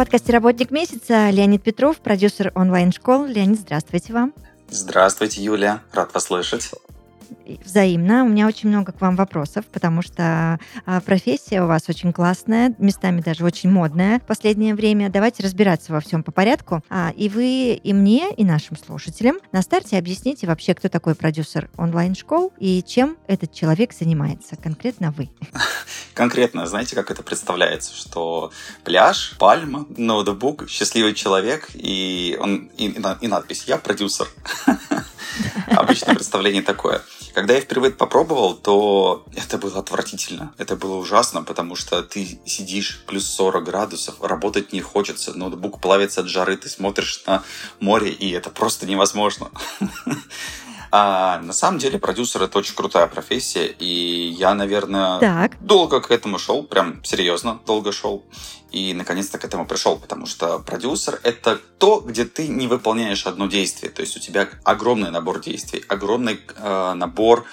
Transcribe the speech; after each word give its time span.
Подкасте 0.00 0.32
«Работник 0.32 0.70
месяца» 0.70 1.28
Леонид 1.28 1.62
Петров, 1.62 1.98
продюсер 1.98 2.52
онлайн-школ. 2.54 3.26
Леонид, 3.26 3.60
здравствуйте 3.60 4.14
вам. 4.14 4.32
Здравствуйте, 4.70 5.42
Юля. 5.42 5.82
Рад 5.92 6.14
вас 6.14 6.24
слышать 6.24 6.70
взаимно. 7.64 8.24
У 8.24 8.28
меня 8.28 8.46
очень 8.46 8.68
много 8.68 8.92
к 8.92 9.00
вам 9.00 9.16
вопросов, 9.16 9.64
потому 9.66 10.02
что 10.02 10.58
а, 10.86 11.00
профессия 11.00 11.62
у 11.62 11.66
вас 11.66 11.88
очень 11.88 12.12
классная, 12.12 12.74
местами 12.78 13.20
даже 13.20 13.44
очень 13.44 13.70
модная 13.70 14.20
в 14.20 14.22
последнее 14.22 14.74
время. 14.74 15.10
Давайте 15.10 15.42
разбираться 15.42 15.92
во 15.92 16.00
всем 16.00 16.22
по 16.22 16.32
порядку. 16.32 16.82
А, 16.88 17.12
и 17.16 17.28
вы 17.28 17.74
и 17.74 17.92
мне, 17.92 18.30
и 18.34 18.44
нашим 18.44 18.76
слушателям 18.76 19.38
на 19.52 19.62
старте 19.62 19.98
объясните 19.98 20.46
вообще, 20.46 20.74
кто 20.74 20.88
такой 20.88 21.14
продюсер 21.14 21.70
онлайн-школ 21.76 22.52
и 22.58 22.82
чем 22.82 23.16
этот 23.26 23.52
человек 23.52 23.92
занимается, 23.92 24.56
конкретно 24.56 25.12
вы. 25.16 25.30
Конкретно, 26.14 26.66
знаете, 26.66 26.96
как 26.96 27.10
это 27.10 27.22
представляется, 27.22 27.94
что 27.94 28.52
пляж, 28.84 29.36
пальма, 29.38 29.86
ноутбук, 29.96 30.68
счастливый 30.68 31.14
человек 31.14 31.70
и, 31.74 32.36
он, 32.40 32.70
и, 32.76 32.86
и 33.20 33.28
надпись 33.28 33.64
«Я 33.66 33.78
продюсер». 33.78 34.28
Обычное 35.68 36.14
представление 36.14 36.62
такое. 36.62 37.02
Когда 37.34 37.54
я 37.54 37.60
впервые 37.60 37.92
попробовал, 37.92 38.54
то 38.54 39.24
это 39.34 39.58
было 39.58 39.78
отвратительно. 39.78 40.52
Это 40.58 40.76
было 40.76 40.96
ужасно, 40.96 41.42
потому 41.42 41.76
что 41.76 42.02
ты 42.02 42.40
сидишь 42.44 43.02
плюс 43.06 43.26
40 43.26 43.64
градусов, 43.64 44.16
работать 44.20 44.72
не 44.72 44.80
хочется, 44.80 45.36
ноутбук 45.36 45.80
плавится 45.80 46.20
от 46.20 46.28
жары, 46.28 46.56
ты 46.56 46.68
смотришь 46.68 47.22
на 47.26 47.42
море, 47.80 48.10
и 48.10 48.30
это 48.30 48.50
просто 48.50 48.86
невозможно. 48.86 49.50
А 50.92 51.38
на 51.40 51.52
самом 51.52 51.78
деле 51.78 51.98
продюсер 51.98 52.42
это 52.42 52.58
очень 52.58 52.74
крутая 52.74 53.06
профессия, 53.06 53.66
и 53.66 54.34
я, 54.36 54.54
наверное, 54.54 55.20
так. 55.20 55.52
долго 55.60 56.00
к 56.00 56.10
этому 56.10 56.38
шел, 56.38 56.64
прям 56.64 57.04
серьезно 57.04 57.60
долго 57.64 57.92
шел 57.92 58.24
и 58.72 58.94
наконец-то 58.94 59.38
к 59.38 59.44
этому 59.44 59.66
пришел, 59.66 59.96
потому 59.96 60.26
что 60.26 60.58
продюсер— 60.58 61.20
это 61.22 61.58
то, 61.78 62.00
где 62.00 62.24
ты 62.24 62.48
не 62.48 62.66
выполняешь 62.66 63.26
одно 63.26 63.46
действие, 63.46 63.90
то 63.90 64.02
есть 64.02 64.16
у 64.16 64.20
тебя 64.20 64.48
огромный 64.64 65.10
набор 65.10 65.40
действий, 65.40 65.84
огромный 65.88 66.40
э, 66.56 66.92
набор 66.94 67.46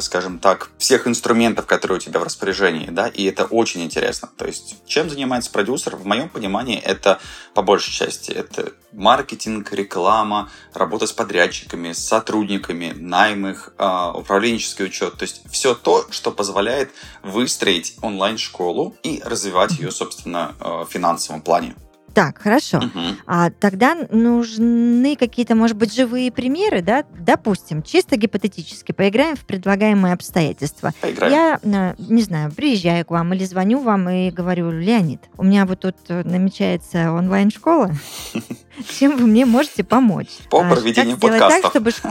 скажем 0.00 0.38
так, 0.38 0.70
всех 0.78 1.06
инструментов, 1.06 1.66
которые 1.66 1.98
у 1.98 2.00
тебя 2.00 2.20
в 2.20 2.24
распоряжении, 2.24 2.88
да, 2.90 3.08
и 3.08 3.24
это 3.24 3.44
очень 3.44 3.82
интересно. 3.82 4.28
То 4.36 4.46
есть, 4.46 4.76
чем 4.86 5.10
занимается 5.10 5.50
продюсер? 5.50 5.96
В 5.96 6.06
моем 6.06 6.28
понимании 6.28 6.78
это, 6.78 7.20
по 7.54 7.62
большей 7.62 7.92
части, 7.92 8.30
это 8.30 8.72
маркетинг, 8.92 9.72
реклама, 9.72 10.50
работа 10.74 11.06
с 11.06 11.12
подрядчиками, 11.12 11.92
с 11.92 11.98
сотрудниками, 11.98 12.92
найм 12.94 13.46
их, 13.46 13.72
а, 13.78 14.12
управленческий 14.12 14.84
учет, 14.84 15.16
то 15.16 15.22
есть 15.22 15.42
все 15.50 15.74
то, 15.74 16.06
что 16.10 16.30
позволяет 16.30 16.90
выстроить 17.22 17.96
онлайн-школу 18.02 18.96
и 19.02 19.22
развивать 19.24 19.78
ее, 19.78 19.90
собственно, 19.90 20.54
а, 20.60 20.84
в 20.84 20.90
финансовом 20.90 21.42
плане. 21.42 21.74
Так, 22.14 22.38
хорошо. 22.38 22.78
Угу. 22.78 23.00
А 23.26 23.50
тогда 23.50 23.94
нужны 24.10 25.16
какие-то, 25.16 25.54
может 25.54 25.76
быть, 25.76 25.94
живые 25.94 26.30
примеры, 26.30 26.82
да? 26.82 27.04
Допустим, 27.18 27.82
чисто 27.82 28.16
гипотетически 28.16 28.92
поиграем 28.92 29.36
в 29.36 29.44
предлагаемые 29.44 30.14
обстоятельства. 30.14 30.92
Поиграем. 31.00 31.32
Я, 31.32 31.60
э, 31.62 31.94
не 31.98 32.22
знаю, 32.22 32.52
приезжаю 32.52 33.04
к 33.04 33.10
вам 33.10 33.32
или 33.32 33.44
звоню 33.44 33.80
вам 33.80 34.08
и 34.08 34.30
говорю, 34.30 34.70
Леонид, 34.70 35.20
у 35.36 35.44
меня 35.44 35.64
вот 35.64 35.80
тут 35.80 35.96
э, 36.08 36.22
намечается 36.24 37.12
онлайн-школа. 37.12 37.92
Чем 38.98 39.16
вы 39.16 39.26
мне 39.26 39.44
можете 39.44 39.84
помочь? 39.84 40.30
По 40.50 40.62
а, 40.62 40.70
проведению 40.70 41.18
подкастов. 41.18 41.72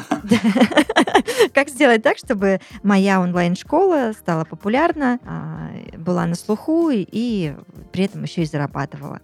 Как 1.53 1.69
сделать 1.69 2.03
так, 2.03 2.17
чтобы 2.17 2.59
моя 2.84 3.19
онлайн-школа 3.19 4.13
стала 4.17 4.45
популярна, 4.45 5.19
а, 5.25 5.69
была 5.97 6.25
на 6.25 6.35
слуху 6.35 6.90
и 6.91 7.53
при 7.91 8.06
этом 8.06 8.23
еще 8.23 8.44
и 8.44 8.45
зарабатывала? 8.45 9.22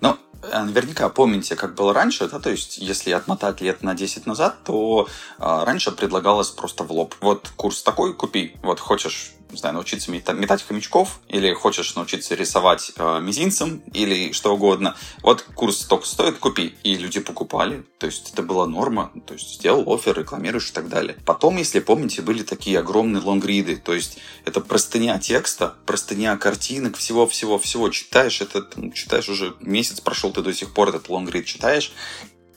Ну, 0.00 0.16
э, 0.42 0.62
наверняка 0.62 1.08
помните, 1.08 1.56
как 1.56 1.74
было 1.74 1.92
раньше, 1.92 2.28
да, 2.28 2.38
то 2.38 2.50
есть 2.50 2.78
если 2.78 3.10
отмотать 3.12 3.60
лет 3.60 3.82
на 3.82 3.94
10 3.94 4.26
назад, 4.26 4.56
то 4.64 5.08
а, 5.38 5.64
раньше 5.64 5.92
предлагалось 5.92 6.50
просто 6.50 6.84
в 6.84 6.92
лоб. 6.92 7.14
Вот 7.20 7.50
курс 7.56 7.82
такой 7.82 8.14
купи, 8.14 8.56
вот 8.62 8.80
хочешь 8.80 9.35
не 9.50 9.58
знаю, 9.58 9.74
научиться 9.74 10.10
метать 10.10 10.62
хомячков, 10.62 11.20
или 11.28 11.52
хочешь 11.54 11.94
научиться 11.94 12.34
рисовать 12.34 12.92
э, 12.96 13.20
мизинцем, 13.20 13.82
или 13.92 14.32
что 14.32 14.54
угодно. 14.54 14.96
Вот 15.22 15.42
курс 15.54 15.84
только 15.84 16.06
стоит, 16.06 16.38
купи. 16.38 16.74
И 16.82 16.96
люди 16.96 17.20
покупали. 17.20 17.84
То 17.98 18.06
есть 18.06 18.32
это 18.32 18.42
была 18.42 18.66
норма. 18.66 19.12
То 19.26 19.34
есть 19.34 19.54
сделал 19.54 19.84
офер, 19.92 20.18
рекламируешь 20.18 20.70
и 20.70 20.72
так 20.72 20.88
далее. 20.88 21.16
Потом, 21.24 21.56
если 21.56 21.80
помните, 21.80 22.22
были 22.22 22.42
такие 22.42 22.78
огромные 22.78 23.22
лонгриды. 23.22 23.76
То 23.76 23.94
есть 23.94 24.18
это 24.44 24.60
простыня 24.60 25.18
текста, 25.18 25.74
простыня 25.86 26.36
картинок, 26.36 26.96
всего-всего-всего. 26.96 27.88
Читаешь 27.90 28.40
это, 28.40 28.62
там, 28.62 28.92
читаешь 28.92 29.28
уже 29.28 29.54
месяц 29.60 30.00
прошел, 30.00 30.32
ты 30.32 30.42
до 30.42 30.52
сих 30.52 30.74
пор 30.74 30.88
этот 30.88 31.08
лонгрид 31.08 31.46
читаешь, 31.46 31.92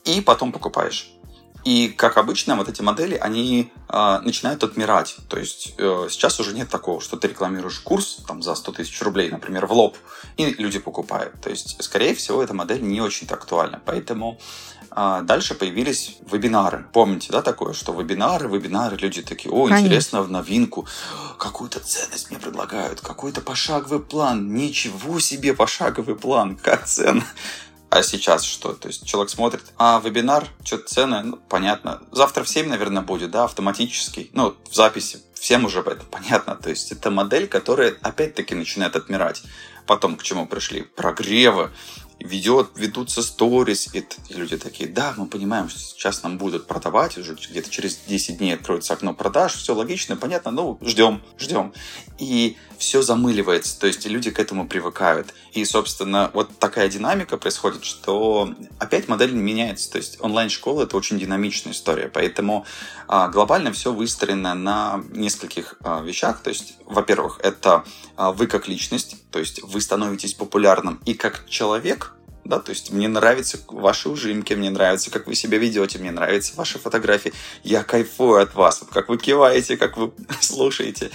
и 0.06 0.22
потом 0.22 0.52
покупаешь. 0.52 1.12
И, 1.66 1.90
как 1.90 2.18
обычно, 2.18 2.56
вот 2.56 2.70
эти 2.70 2.82
модели, 2.82 3.16
они 3.16 3.72
э, 3.90 4.20
начинают 4.24 4.64
отмирать. 4.64 5.18
То 5.28 5.38
есть 5.38 5.74
э, 5.78 6.08
сейчас 6.10 6.40
уже 6.40 6.54
нет 6.54 6.70
такого, 6.70 7.02
что 7.02 7.18
ты 7.18 7.28
рекламируешь 7.28 7.80
курс 7.80 8.24
там, 8.28 8.42
за 8.42 8.56
100 8.56 8.72
тысяч 8.72 9.02
рублей, 9.02 9.30
например, 9.30 9.66
в 9.66 9.74
лоб, 9.74 9.98
и 10.38 10.46
люди 10.58 10.80
покупают. 10.80 11.40
То 11.42 11.50
есть, 11.50 11.82
скорее 11.84 12.16
всего, 12.16 12.42
эта 12.42 12.54
модель 12.54 12.82
не 12.82 13.02
очень 13.02 13.28
актуальна. 13.28 13.82
Поэтому 13.86 14.40
э, 14.92 15.22
дальше 15.24 15.54
появились 15.54 16.18
вебинары. 16.32 16.86
Помните, 16.94 17.28
да, 17.32 17.42
такое, 17.42 17.74
что 17.74 17.92
вебинары, 17.94 18.48
вебинары, 18.48 18.96
люди 18.96 19.22
такие, 19.22 19.54
о, 19.54 19.66
Конечно. 19.66 19.86
интересно, 19.86 20.22
в 20.22 20.32
новинку, 20.32 20.88
какую-то 21.38 21.82
ценность 21.82 22.30
мне 22.30 22.40
предлагают, 22.40 23.02
какой-то 23.02 23.42
пошаговый 23.42 24.00
план, 24.00 24.54
ничего 24.54 25.20
себе 25.20 25.54
пошаговый 25.54 26.16
план, 26.16 26.56
как 26.56 26.86
ценно. 26.86 27.26
А 27.90 28.04
сейчас 28.04 28.44
что? 28.44 28.74
То 28.74 28.88
есть 28.88 29.06
человек 29.06 29.32
смотрит, 29.32 29.64
а 29.78 30.00
вебинар, 30.04 30.48
что-то 30.64 30.88
цены, 30.88 31.22
ну, 31.24 31.38
понятно. 31.38 32.02
Завтра 32.12 32.44
в 32.44 32.50
7, 32.50 32.68
наверное, 32.68 33.02
будет, 33.02 33.32
да, 33.32 33.46
автоматический. 33.46 34.30
Ну, 34.34 34.56
в 34.70 34.76
записи. 34.76 35.20
Всем 35.34 35.66
уже 35.66 35.80
это 35.80 36.04
понятно. 36.12 36.56
То 36.56 36.70
есть 36.70 36.92
это 36.92 37.10
модель, 37.10 37.48
которая 37.48 37.96
опять-таки 38.02 38.54
начинает 38.54 38.96
отмирать. 38.96 39.42
Потом 39.88 40.18
к 40.18 40.24
чему 40.24 40.46
пришли? 40.46 40.84
Прогревы, 40.84 41.72
ведет, 42.20 42.70
ведутся 42.76 43.22
сторис, 43.22 43.90
и 43.94 44.06
люди 44.30 44.58
такие, 44.58 44.90
да, 44.90 45.14
мы 45.18 45.28
понимаем, 45.28 45.70
что 45.70 45.80
сейчас 45.80 46.24
нам 46.24 46.38
будут 46.38 46.68
продавать, 46.68 47.18
уже 47.18 47.36
где-то 47.36 47.70
через 47.70 47.98
10 48.08 48.38
дней 48.38 48.54
откроется 48.54 48.94
окно 48.94 49.14
продаж, 49.14 49.54
все 49.56 49.74
логично, 49.74 50.16
понятно, 50.16 50.52
ну, 50.52 50.78
ждем, 50.82 51.22
ждем. 51.38 51.74
И 52.18 52.58
все 52.78 53.02
замыливается, 53.02 53.80
то 53.80 53.88
есть 53.88 54.06
люди 54.06 54.32
к 54.32 54.40
этому 54.40 54.68
привыкают. 54.68 55.34
И, 55.54 55.66
собственно, 55.66 56.32
вот 56.34 56.58
такая 56.60 56.88
динамика 56.90 57.38
происходит, 57.38 57.84
что 57.84 58.54
опять 58.80 59.08
модель 59.08 59.34
меняется, 59.34 59.92
то 59.92 59.98
есть 59.98 60.18
онлайн-школа— 60.22 60.84
это 60.84 60.96
очень 60.96 61.20
динамичная 61.20 61.74
история, 61.74 62.10
поэтому 62.14 62.66
а, 63.08 63.28
глобально 63.28 63.72
все 63.72 63.92
выстроено 63.94 64.54
на 64.54 65.04
нескольких 65.10 65.76
а, 65.82 66.02
вещах, 66.02 66.42
то 66.42 66.50
есть, 66.50 66.76
во-первых, 66.86 67.40
это 67.44 67.84
а, 68.16 68.32
вы 68.32 68.48
как 68.48 68.68
личность, 68.68 69.16
то 69.32 69.40
есть 69.40 69.62
вы 69.64 69.82
становитесь 69.82 70.34
популярным 70.34 71.02
и 71.06 71.14
как 71.14 71.48
человек, 71.50 72.09
да, 72.50 72.60
то 72.60 72.72
есть 72.72 72.92
мне 72.92 73.08
нравятся 73.08 73.60
ваши 73.68 74.10
ужимки, 74.10 74.54
мне 74.54 74.70
нравится, 74.70 75.12
как 75.12 75.28
вы 75.28 75.36
себя 75.36 75.58
ведете, 75.58 76.00
мне 76.00 76.12
нравятся 76.12 76.54
ваши 76.56 76.80
фотографии, 76.80 77.34
я 77.64 77.84
кайфую 77.84 78.42
от 78.42 78.56
вас, 78.56 78.82
вот 78.82 78.90
как 78.90 79.08
вы 79.08 79.18
киваете, 79.18 79.78
как 79.78 79.98
вы 79.98 80.12
слушаете, 80.42 81.12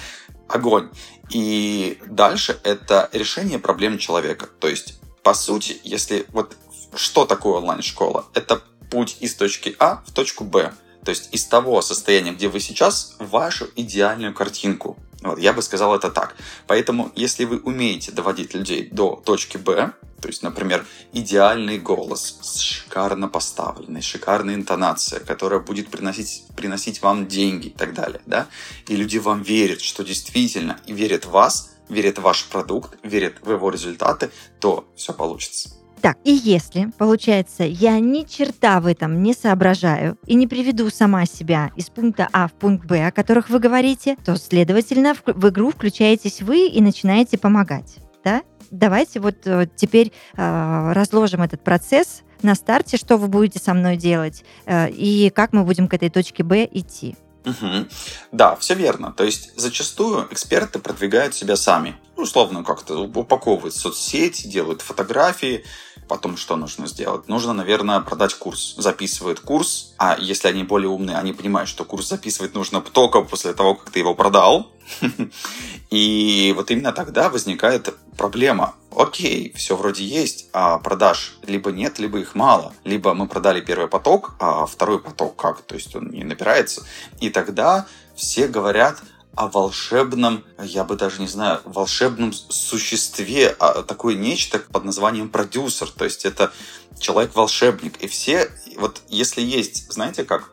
огонь. 0.49 0.89
И 1.31 1.99
дальше 2.07 2.59
это 2.63 3.09
решение 3.13 3.59
проблем 3.59 3.99
человека, 3.99 4.47
то 4.47 4.69
есть 4.69 5.01
по 5.23 5.35
сути, 5.35 5.81
если 5.83 6.27
вот 6.29 6.57
что 6.95 7.27
такое 7.27 7.55
онлайн-школа? 7.55 8.27
Это 8.35 8.63
путь 8.91 9.17
из 9.21 9.35
точки 9.35 9.75
А 9.79 10.05
в 10.07 10.13
точку 10.13 10.45
Б. 10.45 10.73
То 11.05 11.11
есть 11.11 11.35
из 11.35 11.45
того 11.47 11.83
состояния, 11.83 12.33
где 12.33 12.49
вы 12.49 12.61
сейчас, 12.61 13.17
вашу 13.19 13.69
идеальную 13.75 14.33
картинку. 14.33 14.97
Вот, 15.25 15.39
я 15.39 15.55
бы 15.55 15.63
сказал 15.63 15.97
это 15.97 16.11
так. 16.11 16.37
Поэтому, 16.67 17.11
если 17.17 17.47
вы 17.47 17.59
умеете 17.59 18.13
доводить 18.13 18.55
людей 18.55 18.91
до 18.91 19.17
точки 19.25 19.57
Б, 19.57 19.93
то 20.21 20.29
есть, 20.29 20.43
например, 20.43 20.87
идеальный 21.15 21.79
голос, 21.79 22.39
шикарно 22.61 23.29
поставленный, 23.29 24.03
шикарная 24.03 24.55
интонация, 24.55 25.21
которая 25.21 25.61
будет 25.61 25.89
приносить, 25.89 26.45
приносить 26.55 27.01
вам 27.01 27.27
деньги 27.27 27.69
и 27.69 27.71
так 27.71 27.95
далее, 27.95 28.21
да, 28.27 28.49
и 28.87 28.97
люди 28.97 29.17
вам 29.17 29.43
верят, 29.43 29.81
что 29.81 30.05
действительно, 30.05 30.79
и 30.87 30.93
верят 30.93 31.25
в 31.25 31.31
вас, 31.31 31.71
верят 31.89 32.19
в 32.19 32.23
ваш 32.23 32.45
продукт, 32.45 32.99
верят 33.03 33.37
в 33.41 33.51
его 33.51 33.71
результаты, 33.71 34.31
то 34.61 34.87
все 34.95 35.15
получится. 35.15 35.71
Так, 36.05 36.19
и 36.23 36.33
если, 36.33 36.93
получается, 36.99 37.65
я 37.65 37.99
ни 37.99 38.25
черта 38.25 38.79
в 38.81 38.87
этом 38.87 39.23
не 39.23 39.33
соображаю 39.33 40.19
и 40.27 40.35
не 40.35 40.47
приведу 40.47 40.91
сама 40.91 41.25
себя 41.25 41.71
из 41.77 41.87
пункта 41.87 42.29
А 42.31 42.47
в 42.47 42.53
пункт 42.53 42.85
Б, 42.85 43.07
о 43.07 43.11
которых 43.11 43.49
вы 43.49 43.59
говорите, 43.59 44.19
то, 44.23 44.37
следовательно, 44.37 45.15
в, 45.15 45.49
игру 45.49 45.71
включаетесь 45.71 46.43
вы 46.43 46.67
и 46.67 46.83
начинаете 46.83 47.39
помогать, 47.39 48.01
да? 48.23 48.43
Давайте 48.71 49.19
вот 49.19 49.47
э, 49.47 49.67
теперь 49.77 50.13
э, 50.37 50.93
разложим 50.93 51.41
этот 51.41 51.65
процесс 51.65 52.21
на 52.43 52.55
старте, 52.55 52.99
что 52.99 53.17
вы 53.17 53.29
будете 53.29 53.59
со 53.59 53.73
мной 53.73 53.97
делать 53.97 54.45
э, 54.67 54.91
и 54.91 55.31
как 55.31 55.55
мы 55.55 55.65
будем 55.65 55.89
к 55.89 55.95
этой 55.95 56.11
точке 56.11 56.43
Б 56.43 56.69
идти. 56.71 57.17
Угу. 57.47 57.89
Да, 58.33 58.57
все 58.57 58.75
верно. 58.75 59.13
То 59.13 59.25
есть 59.25 59.53
зачастую 59.57 60.27
эксперты 60.31 60.79
продвигают 60.79 61.35
себя 61.35 61.57
сами. 61.57 61.97
Условно 62.17 62.65
как-то 62.65 62.99
упаковывают 63.01 63.75
соцсети, 63.75 64.47
делают 64.47 64.83
фотографии, 64.83 65.65
Потом 66.09 66.37
что 66.37 66.57
нужно 66.57 66.87
сделать? 66.87 67.29
Нужно, 67.29 67.53
наверное, 67.53 68.01
продать 68.01 68.35
курс. 68.35 68.75
Записывают 68.77 69.41
курс, 69.41 69.95
а 69.99 70.17
если 70.19 70.49
они 70.49 70.63
более 70.63 70.89
умные, 70.89 71.17
они 71.17 71.33
понимают, 71.33 71.69
что 71.69 71.85
курс 71.85 72.09
записывать 72.09 72.55
нужно 72.55 72.81
только 72.81 73.23
после 73.23 73.53
того, 73.55 73.75
как 73.75 73.91
ты 73.91 74.01
его 74.01 74.15
продал. 74.15 74.71
И 75.91 76.53
вот 76.57 76.71
именно 76.71 76.93
тогда 76.93 77.31
возникает 77.31 77.95
проблема. 78.17 78.75
Окей, 78.97 79.53
все 79.57 79.77
вроде 79.77 80.05
есть, 80.05 80.49
а 80.53 80.79
продаж 80.79 81.37
либо 81.43 81.73
нет, 81.73 81.99
либо 81.99 82.19
их 82.19 82.35
мало. 82.35 82.73
Либо 82.85 83.15
мы 83.15 83.27
продали 83.27 83.61
первый 83.61 83.89
поток, 83.89 84.35
а 84.39 84.67
второй 84.67 85.01
поток 85.01 85.37
как? 85.37 85.63
То 85.63 85.75
есть 85.75 85.95
он 85.97 86.11
не 86.11 86.25
набирается. 86.25 86.85
И 87.21 87.31
тогда 87.31 87.87
все 88.15 88.47
говорят, 88.47 89.03
о 89.37 89.49
волшебном, 89.49 90.45
я 90.59 90.85
бы 90.85 90.97
даже 90.97 91.21
не 91.21 91.29
знаю, 91.29 91.61
волшебном 91.65 92.33
существе, 92.33 93.55
а 93.59 93.83
такое 93.83 94.15
нечто 94.15 94.59
под 94.59 94.85
названием 94.85 95.29
продюсер. 95.29 95.89
То 95.91 96.05
есть 96.05 96.25
это 96.25 96.53
человек-волшебник. 96.99 98.03
И 98.03 98.07
все, 98.07 98.51
вот 98.77 99.03
если 99.09 99.43
есть, 99.43 99.93
знаете 99.93 100.25
как, 100.25 100.51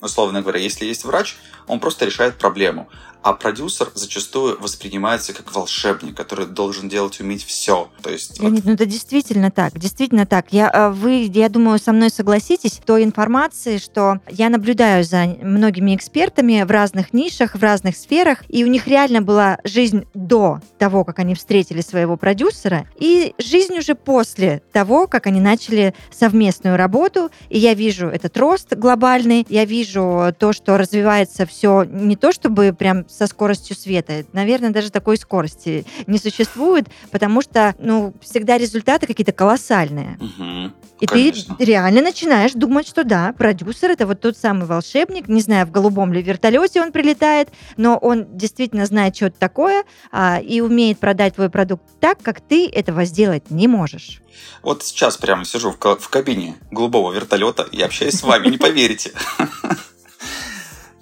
условно 0.00 0.42
говоря, 0.42 0.60
если 0.60 0.84
есть 0.84 1.04
врач, 1.04 1.36
он 1.66 1.80
просто 1.80 2.04
решает 2.04 2.38
проблему. 2.38 2.88
А 3.22 3.32
продюсер 3.34 3.88
зачастую 3.94 4.58
воспринимается 4.60 5.32
как 5.32 5.54
волшебник, 5.54 6.16
который 6.16 6.46
должен 6.46 6.88
делать, 6.88 7.20
уметь 7.20 7.44
все. 7.44 7.90
То 8.02 8.10
есть, 8.10 8.40
Леонид, 8.40 8.64
вот... 8.64 8.68
ну 8.68 8.74
это 8.74 8.86
действительно 8.86 9.50
так, 9.50 9.78
действительно 9.78 10.26
так. 10.26 10.46
Я, 10.50 10.70
э, 10.72 10.90
вы, 10.90 11.30
я 11.32 11.48
думаю, 11.48 11.78
со 11.78 11.92
мной 11.92 12.10
согласитесь, 12.10 12.80
той 12.84 13.04
информации, 13.04 13.78
что 13.78 14.20
я 14.28 14.48
наблюдаю 14.48 15.04
за 15.04 15.26
многими 15.42 15.94
экспертами 15.94 16.62
в 16.62 16.70
разных 16.70 17.12
нишах, 17.12 17.54
в 17.54 17.62
разных 17.62 17.96
сферах, 17.96 18.42
и 18.48 18.64
у 18.64 18.66
них 18.66 18.86
реально 18.86 19.20
была 19.20 19.58
жизнь 19.64 20.06
до 20.14 20.60
того, 20.78 21.04
как 21.04 21.18
они 21.18 21.34
встретили 21.34 21.82
своего 21.82 22.16
продюсера, 22.16 22.86
и 22.98 23.34
жизнь 23.38 23.76
уже 23.78 23.94
после 23.94 24.62
того, 24.72 25.06
как 25.06 25.26
они 25.26 25.40
начали 25.40 25.94
совместную 26.10 26.76
работу, 26.76 27.30
и 27.48 27.58
я 27.58 27.74
вижу 27.74 28.06
этот 28.06 28.36
рост 28.38 28.74
глобальный, 28.74 29.46
я 29.48 29.64
вижу 29.64 30.34
то, 30.38 30.52
что 30.52 30.78
развивается 30.78 31.44
все 31.46 31.84
не 31.84 32.16
то, 32.16 32.32
чтобы 32.32 32.72
прям 32.72 33.04
со 33.10 33.26
скоростью 33.26 33.76
света. 33.76 34.24
Наверное, 34.32 34.70
даже 34.70 34.90
такой 34.90 35.16
скорости 35.16 35.84
не 36.06 36.18
существует, 36.18 36.86
потому 37.10 37.42
что, 37.42 37.74
ну, 37.78 38.14
всегда 38.22 38.58
результаты 38.58 39.06
какие-то 39.06 39.32
колоссальные. 39.32 40.18
Угу. 40.20 40.72
И 41.00 41.06
Конечно. 41.06 41.56
ты 41.56 41.64
реально 41.64 42.02
начинаешь 42.02 42.52
думать, 42.52 42.86
что 42.86 43.04
да, 43.04 43.32
продюсер 43.32 43.90
это 43.90 44.06
вот 44.06 44.20
тот 44.20 44.36
самый 44.36 44.66
волшебник, 44.66 45.28
не 45.28 45.40
знаю, 45.40 45.66
в 45.66 45.70
голубом 45.70 46.12
ли 46.12 46.22
вертолете 46.22 46.82
он 46.82 46.92
прилетает, 46.92 47.48
но 47.76 47.96
он 47.96 48.36
действительно 48.36 48.86
знает, 48.86 49.16
что 49.16 49.26
это 49.26 49.38
такое, 49.38 49.84
а, 50.12 50.40
и 50.40 50.60
умеет 50.60 50.98
продать 50.98 51.36
твой 51.36 51.48
продукт 51.48 51.84
так, 52.00 52.22
как 52.22 52.40
ты 52.40 52.68
этого 52.68 53.04
сделать 53.04 53.50
не 53.50 53.66
можешь. 53.66 54.20
Вот 54.62 54.84
сейчас 54.84 55.16
прямо 55.16 55.44
сижу 55.44 55.70
в, 55.70 55.78
в 55.78 56.08
кабине 56.08 56.56
голубого 56.70 57.12
вертолета 57.12 57.66
и 57.70 57.80
общаюсь 57.80 58.14
с 58.14 58.22
вами, 58.22 58.48
не 58.48 58.58
поверите. 58.58 59.12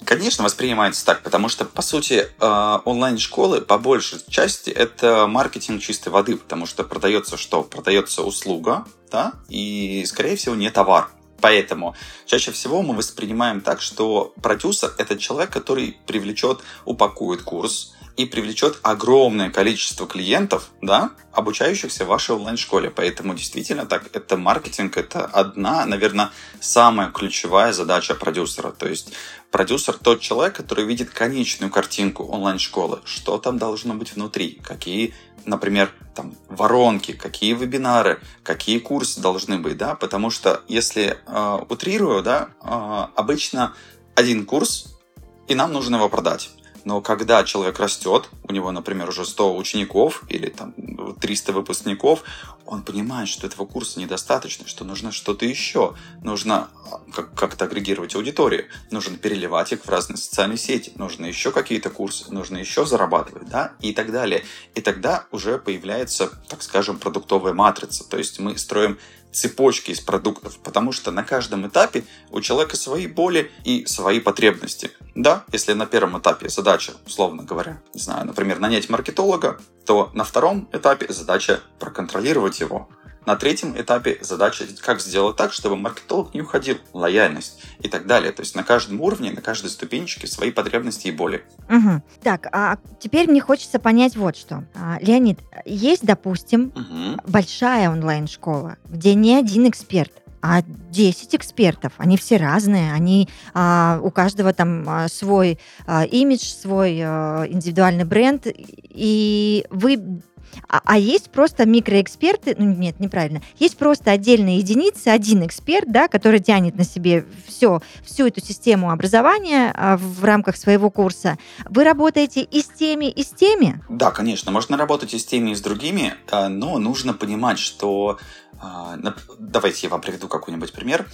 Конечно, 0.09 0.43
воспринимается 0.43 1.05
так, 1.05 1.23
потому 1.23 1.51
что, 1.51 1.67
по 1.67 1.83
сути, 1.83 2.29
э, 2.41 2.79
онлайн-школы 2.87 3.61
по 3.61 3.77
большей 3.77 4.19
части 4.27 4.71
это 4.71 5.27
маркетинг 5.27 5.83
чистой 5.83 6.09
воды, 6.09 6.39
потому 6.39 6.65
что 6.65 6.83
продается 6.83 7.37
что? 7.37 7.63
Продается 7.63 8.23
услуга, 8.23 8.87
да, 9.13 9.35
и, 9.51 10.03
скорее 10.07 10.37
всего, 10.37 10.55
не 10.55 10.71
товар. 10.71 11.11
Поэтому 11.43 11.95
чаще 12.25 12.53
всего 12.53 12.81
мы 12.81 12.97
воспринимаем 12.97 13.61
так, 13.61 13.83
что 13.83 14.33
продюсер– 14.43 14.95
это 14.97 15.19
человек, 15.19 15.53
который 15.53 15.99
привлечет, 16.07 16.61
упакует 16.87 17.43
курс, 17.43 17.95
и 18.19 18.27
привлечет 18.27 18.81
огромное 18.83 19.49
количество 19.49 20.07
клиентов, 20.07 20.71
да, 20.83 21.13
обучающихся 21.33 22.05
в 22.05 22.09
вашей 22.09 22.35
онлайн-школе. 22.35 22.91
Поэтому 22.91 23.33
действительно 23.33 23.87
так, 23.87 24.11
это 24.13 24.37
маркетинг, 24.37 24.97
это 24.97 25.25
одна, 25.25 25.87
наверное, 25.87 26.31
самая 26.61 27.11
ключевая 27.11 27.73
задача 27.73 28.17
продюсера. 28.17 28.73
То 28.73 28.89
есть 28.89 29.13
продюсер 29.53 29.95
тот 29.95 30.21
человек, 30.21 30.57
который 30.57 30.85
видит 30.85 31.11
конечную 31.11 31.71
картинку 31.71 32.25
онлайн-школы, 32.25 33.03
что 33.05 33.39
там 33.39 33.57
должно 33.57 33.95
быть 33.95 34.13
внутри, 34.15 34.61
какие 34.65 35.15
например, 35.45 35.91
там, 36.15 36.35
воронки, 36.49 37.13
какие 37.13 37.55
вебинары, 37.55 38.21
какие 38.43 38.81
курсы 38.81 39.21
должны 39.21 39.59
быть, 39.59 39.79
да, 39.79 39.95
потому 39.95 40.29
что 40.29 40.63
если 40.69 41.17
э, 41.27 41.59
утрирую, 41.71 42.23
да, 42.23 42.51
э, 42.61 43.07
обычно 43.17 43.75
один 44.15 44.45
курс, 44.45 44.99
и 45.47 45.55
нам 45.55 45.73
нужно 45.73 45.97
его 45.97 46.11
продать. 46.11 46.51
Но 46.89 47.03
когда 47.03 47.45
человек 47.45 47.79
растет, 47.81 48.31
у 48.45 48.51
него, 48.51 48.73
например, 48.73 49.11
уже 49.11 49.27
100 49.27 49.59
учеников 49.59 50.23
или 50.31 50.49
там 50.49 50.73
300 51.21 51.53
выпускников, 51.53 52.25
он 52.65 52.83
понимает, 52.83 53.29
что 53.29 53.47
этого 53.47 53.67
курса 53.67 54.01
недостаточно, 54.01 54.67
что 54.67 54.87
нужно 54.87 55.13
что-то 55.13 55.45
еще. 55.45 55.95
Нужно 56.23 56.71
а, 56.91 57.23
как-то 57.35 57.67
агрегировать 57.67 58.17
аудиторию, 58.17 58.69
нужно 58.91 59.19
переливать 59.19 59.73
их 59.73 59.85
в 59.85 59.89
разные 59.91 60.17
социальные 60.17 60.57
сети, 60.57 60.91
нужно 60.95 61.27
еще 61.27 61.53
какие-то 61.53 61.91
курсы, 61.91 62.33
нужно 62.33 62.57
еще 62.57 62.87
зарабатывать, 62.87 63.51
да, 63.51 63.73
и 63.83 63.93
так 63.93 64.11
далее. 64.11 64.47
И 64.75 64.81
тогда 64.81 65.27
уже 65.31 65.59
появляется, 65.59 66.31
так 66.49 66.63
скажем, 66.63 66.99
продуктовая 66.99 67.53
матрица. 67.53 68.09
То 68.09 68.17
есть 68.17 68.41
мы 68.41 68.57
строим 68.57 68.99
цепочки 69.33 69.91
из 69.91 70.01
продуктов, 70.01 70.59
потому 70.59 70.93
что 70.93 71.11
на 71.11 71.23
каждом 71.23 71.67
этапе 71.67 72.05
у 72.31 72.41
человека 72.41 72.77
свои 72.77 73.07
боли 73.07 73.51
и 73.65 73.87
свои 73.87 74.21
потребности. 74.21 74.91
Да, 75.15 75.45
если 75.53 75.73
на 75.73 75.87
первом 75.87 76.19
этапе 76.19 76.49
задача, 76.49 76.93
условно 77.07 77.43
говоря, 77.43 77.83
не 77.95 78.01
знаю, 78.01 78.27
например, 78.27 78.59
нанять 78.59 78.89
маркетолога, 78.89 79.61
то 79.85 80.11
на 80.15 80.25
втором 80.25 80.69
этапе 80.73 81.13
задача 81.13 81.61
проконтролировать 81.79 82.61
его. 82.61 82.89
На 83.29 83.37
третьем 83.37 83.79
этапе 83.79 84.17
задача, 84.23 84.65
как 84.81 85.03
сделать 85.03 85.37
так, 85.37 85.53
чтобы 85.53 85.77
маркетолог 85.77 86.33
не 86.33 86.41
уходил, 86.41 86.79
лояльность 86.95 87.63
и 87.79 87.87
так 87.87 88.07
далее. 88.07 88.33
То 88.33 88.41
есть 88.41 88.57
на 88.57 88.63
каждом 88.63 89.03
уровне, 89.03 89.31
на 89.33 89.43
каждой 89.43 89.69
ступенчике 89.69 90.27
свои 90.27 90.51
потребности 90.51 91.09
и 91.09 91.11
боли. 91.11 91.45
Угу. 91.69 92.03
Так, 92.23 92.47
а 92.53 92.79
теперь 92.99 93.29
мне 93.29 93.43
хочется 93.43 93.79
понять 93.79 94.17
вот 94.17 94.35
что. 94.35 94.65
А, 94.75 94.97
Леонид, 95.03 95.41
есть, 95.67 96.07
допустим, 96.07 96.73
угу. 96.75 97.21
большая 97.31 97.91
онлайн-школа, 97.91 98.79
где 98.89 99.13
не 99.13 99.35
один 99.37 99.69
эксперт, 99.69 100.13
а 100.41 100.63
10 100.63 101.35
экспертов. 101.35 101.93
Они 101.99 102.17
все 102.17 102.39
разные, 102.39 102.95
они 102.95 103.29
а, 103.53 104.01
у 104.03 104.11
каждого 104.11 104.55
там 104.55 104.89
а, 104.89 105.07
свой 105.09 105.59
а, 105.87 106.05
имидж, 106.05 106.45
свой 106.45 106.99
а, 107.03 107.45
индивидуальный 107.47 108.05
бренд, 108.05 108.47
и 108.47 109.67
вы 109.69 110.23
а, 110.69 110.81
а 110.85 110.99
есть 110.99 111.31
просто 111.31 111.67
микроэксперты, 111.67 112.55
ну 112.59 112.67
нет, 112.67 113.01
неправильно, 113.01 113.43
есть 113.59 113.77
просто 113.77 114.11
отдельные 114.11 114.59
единицы, 114.59 115.09
один 115.09 115.47
эксперт, 115.47 115.91
да, 115.91 116.09
который 116.09 116.41
тянет 116.41 116.77
на 116.77 116.85
себе 116.85 117.25
все, 117.47 117.81
всю 118.03 118.27
эту 118.27 118.41
систему 118.41 118.91
образования 118.91 119.73
а, 119.75 119.97
в 119.97 120.25
рамках 120.25 120.57
своего 120.57 120.91
курса. 120.91 121.39
Вы 121.69 121.85
работаете 121.85 122.43
и 122.43 122.61
с 122.61 122.67
теми, 122.67 123.07
и 123.11 123.23
с 123.23 123.31
теми? 123.31 123.83
Да, 123.89 124.11
конечно, 124.11 124.53
можно 124.53 124.77
работать 124.77 125.15
и 125.15 125.19
с 125.19 125.25
теми, 125.25 125.51
и 125.51 125.55
с 125.55 125.61
другими, 125.61 126.15
а, 126.31 126.49
но 126.49 126.79
нужно 126.79 127.15
понимать, 127.15 127.59
что... 127.59 128.19
А, 128.61 128.97
давайте 129.39 129.87
я 129.87 129.91
вам 129.91 130.01
приведу 130.01 130.27
какой-нибудь 130.27 130.73
пример. 130.73 131.07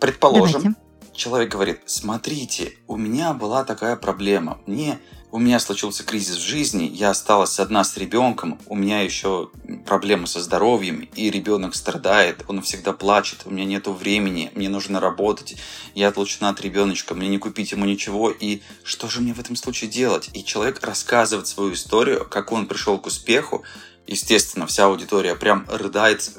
Предположим, 0.00 0.62
Давайте. 0.62 0.85
Человек 1.16 1.50
говорит, 1.50 1.80
смотрите, 1.86 2.74
у 2.86 2.96
меня 2.96 3.32
была 3.32 3.64
такая 3.64 3.96
проблема, 3.96 4.58
мне 4.66 5.00
у 5.32 5.38
меня 5.38 5.58
случился 5.58 6.04
кризис 6.04 6.36
в 6.36 6.46
жизни, 6.46 6.84
я 6.84 7.10
осталась 7.10 7.58
одна 7.58 7.84
с 7.84 7.96
ребенком, 7.96 8.58
у 8.66 8.76
меня 8.76 9.02
еще 9.02 9.50
проблемы 9.84 10.26
со 10.26 10.40
здоровьем, 10.40 11.08
и 11.14 11.30
ребенок 11.30 11.74
страдает, 11.74 12.44
он 12.48 12.62
всегда 12.62 12.92
плачет, 12.92 13.42
у 13.44 13.50
меня 13.50 13.64
нету 13.64 13.92
времени, 13.92 14.50
мне 14.54 14.68
нужно 14.68 15.00
работать, 15.00 15.56
я 15.94 16.08
отлучена 16.08 16.48
от 16.48 16.60
ребеночка, 16.60 17.14
мне 17.14 17.28
не 17.28 17.38
купить 17.38 17.72
ему 17.72 17.84
ничего, 17.84 18.30
и 18.30 18.62
что 18.84 19.08
же 19.08 19.20
мне 19.20 19.34
в 19.34 19.40
этом 19.40 19.56
случае 19.56 19.90
делать? 19.90 20.30
И 20.32 20.44
человек 20.44 20.82
рассказывает 20.82 21.48
свою 21.48 21.74
историю, 21.74 22.26
как 22.26 22.52
он 22.52 22.66
пришел 22.66 22.98
к 22.98 23.06
успеху, 23.06 23.64
естественно, 24.06 24.66
вся 24.66 24.86
аудитория 24.86 25.34
прям 25.34 25.66
рыдает, 25.68 26.30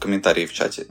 комментарии 0.00 0.46
в 0.46 0.52
чате 0.52 0.86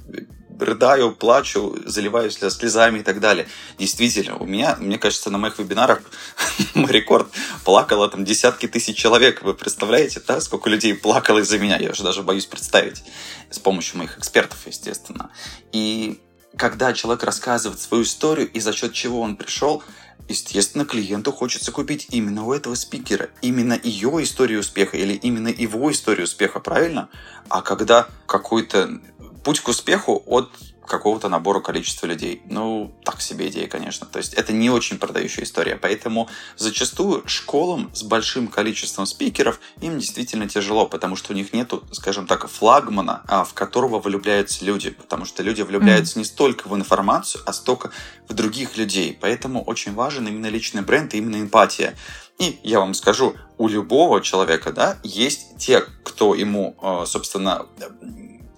рыдаю, 0.59 1.11
плачу, 1.11 1.77
заливаюсь 1.85 2.37
слезами 2.37 2.99
и 2.99 3.03
так 3.03 3.19
далее. 3.19 3.47
Действительно, 3.77 4.37
у 4.37 4.45
меня, 4.45 4.75
мне 4.79 4.97
кажется, 4.97 5.29
на 5.29 5.37
моих 5.37 5.59
вебинарах 5.59 6.01
мой 6.73 6.91
рекорд 6.91 7.27
плакало 7.63 8.09
там 8.09 8.25
десятки 8.25 8.67
тысяч 8.67 8.97
человек. 8.97 9.41
Вы 9.41 9.53
представляете, 9.53 10.21
да, 10.25 10.41
сколько 10.41 10.69
людей 10.69 10.93
плакало 10.95 11.39
из-за 11.39 11.59
меня? 11.59 11.77
Я 11.77 11.91
уже 11.91 12.03
даже 12.03 12.23
боюсь 12.23 12.45
представить. 12.45 13.03
С 13.49 13.59
помощью 13.59 13.97
моих 13.97 14.17
экспертов, 14.17 14.59
естественно. 14.65 15.31
И 15.71 16.19
когда 16.55 16.93
человек 16.93 17.23
рассказывает 17.23 17.79
свою 17.79 18.03
историю 18.03 18.49
и 18.51 18.59
за 18.59 18.73
счет 18.73 18.93
чего 18.93 19.21
он 19.21 19.35
пришел, 19.35 19.83
естественно, 20.27 20.85
клиенту 20.85 21.31
хочется 21.31 21.71
купить 21.71 22.07
именно 22.11 22.45
у 22.45 22.53
этого 22.53 22.75
спикера, 22.75 23.29
именно 23.41 23.79
ее 23.81 24.23
историю 24.23 24.59
успеха 24.59 24.97
или 24.97 25.13
именно 25.13 25.47
его 25.47 25.91
историю 25.91 26.25
успеха, 26.25 26.59
правильно? 26.59 27.09
А 27.49 27.61
когда 27.61 28.07
какой-то 28.27 28.99
путь 29.43 29.59
к 29.59 29.67
успеху 29.67 30.21
от 30.25 30.49
какого-то 30.89 31.29
набора 31.29 31.61
количества 31.61 32.07
людей. 32.07 32.41
Ну, 32.45 32.91
так 33.05 33.21
себе 33.21 33.47
идея, 33.47 33.67
конечно. 33.67 34.05
То 34.05 34.17
есть 34.17 34.33
это 34.33 34.51
не 34.51 34.69
очень 34.69 34.97
продающая 34.97 35.45
история. 35.45 35.77
Поэтому 35.77 36.27
зачастую 36.57 37.23
школам 37.27 37.91
с 37.93 38.03
большим 38.03 38.47
количеством 38.47 39.05
спикеров 39.05 39.61
им 39.79 39.99
действительно 39.99 40.49
тяжело, 40.49 40.87
потому 40.87 41.15
что 41.15 41.31
у 41.31 41.35
них 41.35 41.53
нету, 41.53 41.83
скажем 41.91 42.27
так, 42.27 42.49
флагмана, 42.49 43.21
а, 43.27 43.45
в 43.45 43.53
которого 43.53 43.99
влюбляются 43.99 44.65
люди. 44.65 44.89
Потому 44.89 45.23
что 45.23 45.43
люди 45.43 45.61
влюбляются 45.61 46.15
mm. 46.15 46.19
не 46.19 46.25
столько 46.25 46.67
в 46.67 46.75
информацию, 46.75 47.43
а 47.45 47.53
столько 47.53 47.91
в 48.27 48.33
других 48.33 48.75
людей. 48.75 49.17
Поэтому 49.21 49.63
очень 49.63 49.93
важен 49.93 50.27
именно 50.27 50.47
личный 50.47 50.81
бренд 50.81 51.13
и 51.13 51.19
именно 51.19 51.39
эмпатия. 51.39 51.95
И 52.39 52.59
я 52.63 52.79
вам 52.79 52.93
скажу, 52.93 53.35
у 53.57 53.67
любого 53.67 54.21
человека, 54.21 54.71
да, 54.71 54.97
есть 55.03 55.57
те, 55.57 55.81
кто 56.03 56.33
ему, 56.33 56.75
а, 56.81 57.05
собственно, 57.05 57.67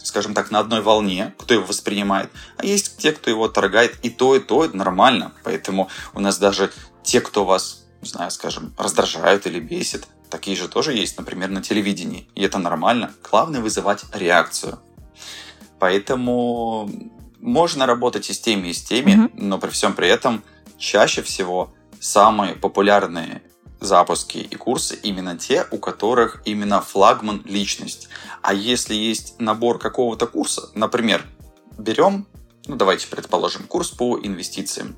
скажем 0.03 0.34
так, 0.34 0.51
на 0.51 0.60
одной 0.60 0.81
волне, 0.81 1.34
кто 1.38 1.53
его 1.53 1.65
воспринимает, 1.65 2.29
а 2.58 2.65
есть 2.65 2.98
те, 2.98 3.12
кто 3.12 3.29
его 3.29 3.48
торгает, 3.48 3.98
и 4.03 4.10
то, 4.10 4.36
и 4.36 4.39
то 4.39 4.65
это 4.65 4.75
нормально. 4.75 5.31
Поэтому 5.43 5.89
у 6.13 6.20
нас 6.20 6.38
даже 6.38 6.72
те, 7.03 7.22
кто 7.22 7.46
вас, 7.46 7.86
не 8.01 8.10
знаю, 8.10 8.31
скажем, 8.31 8.74
раздражают 8.77 9.46
или 9.46 9.60
бесит, 9.60 10.08
такие 10.29 10.55
же 10.58 10.67
тоже 10.67 10.93
есть, 10.93 11.17
например, 11.17 11.50
на 11.50 11.62
телевидении. 11.62 12.27
И 12.36 12.41
это 12.41 12.58
нормально. 12.58 13.12
Главное 13.29 13.62
вызывать 13.62 14.03
реакцию. 14.13 14.79
Поэтому 15.79 16.89
можно 17.39 17.86
работать 17.86 18.29
и 18.29 18.34
с 18.34 18.39
теми, 18.39 18.70
и 18.70 18.74
с 18.74 18.81
теми, 18.81 19.12
mm-hmm. 19.12 19.31
но 19.36 19.58
при 19.60 19.70
всем 19.70 19.93
при 19.93 20.08
этом 20.08 20.43
чаще 20.77 21.22
всего 21.22 21.74
самые 22.00 22.55
популярные 22.55 23.41
запуски 23.82 24.38
и 24.38 24.56
курсы 24.56 24.98
именно 25.04 25.38
те, 25.38 25.66
у 25.72 25.78
которых 25.78 26.42
именно 26.46 26.82
флагман 26.82 27.42
личность. 27.46 28.08
А 28.42 28.54
если 28.54 28.94
есть 28.94 29.36
набор 29.40 29.80
какого-то 29.80 30.28
курса, 30.28 30.70
например, 30.76 31.26
берем, 31.78 32.28
ну 32.68 32.76
давайте 32.76 33.08
предположим, 33.08 33.64
курс 33.64 33.90
по 33.90 34.18
инвестициям. 34.20 34.96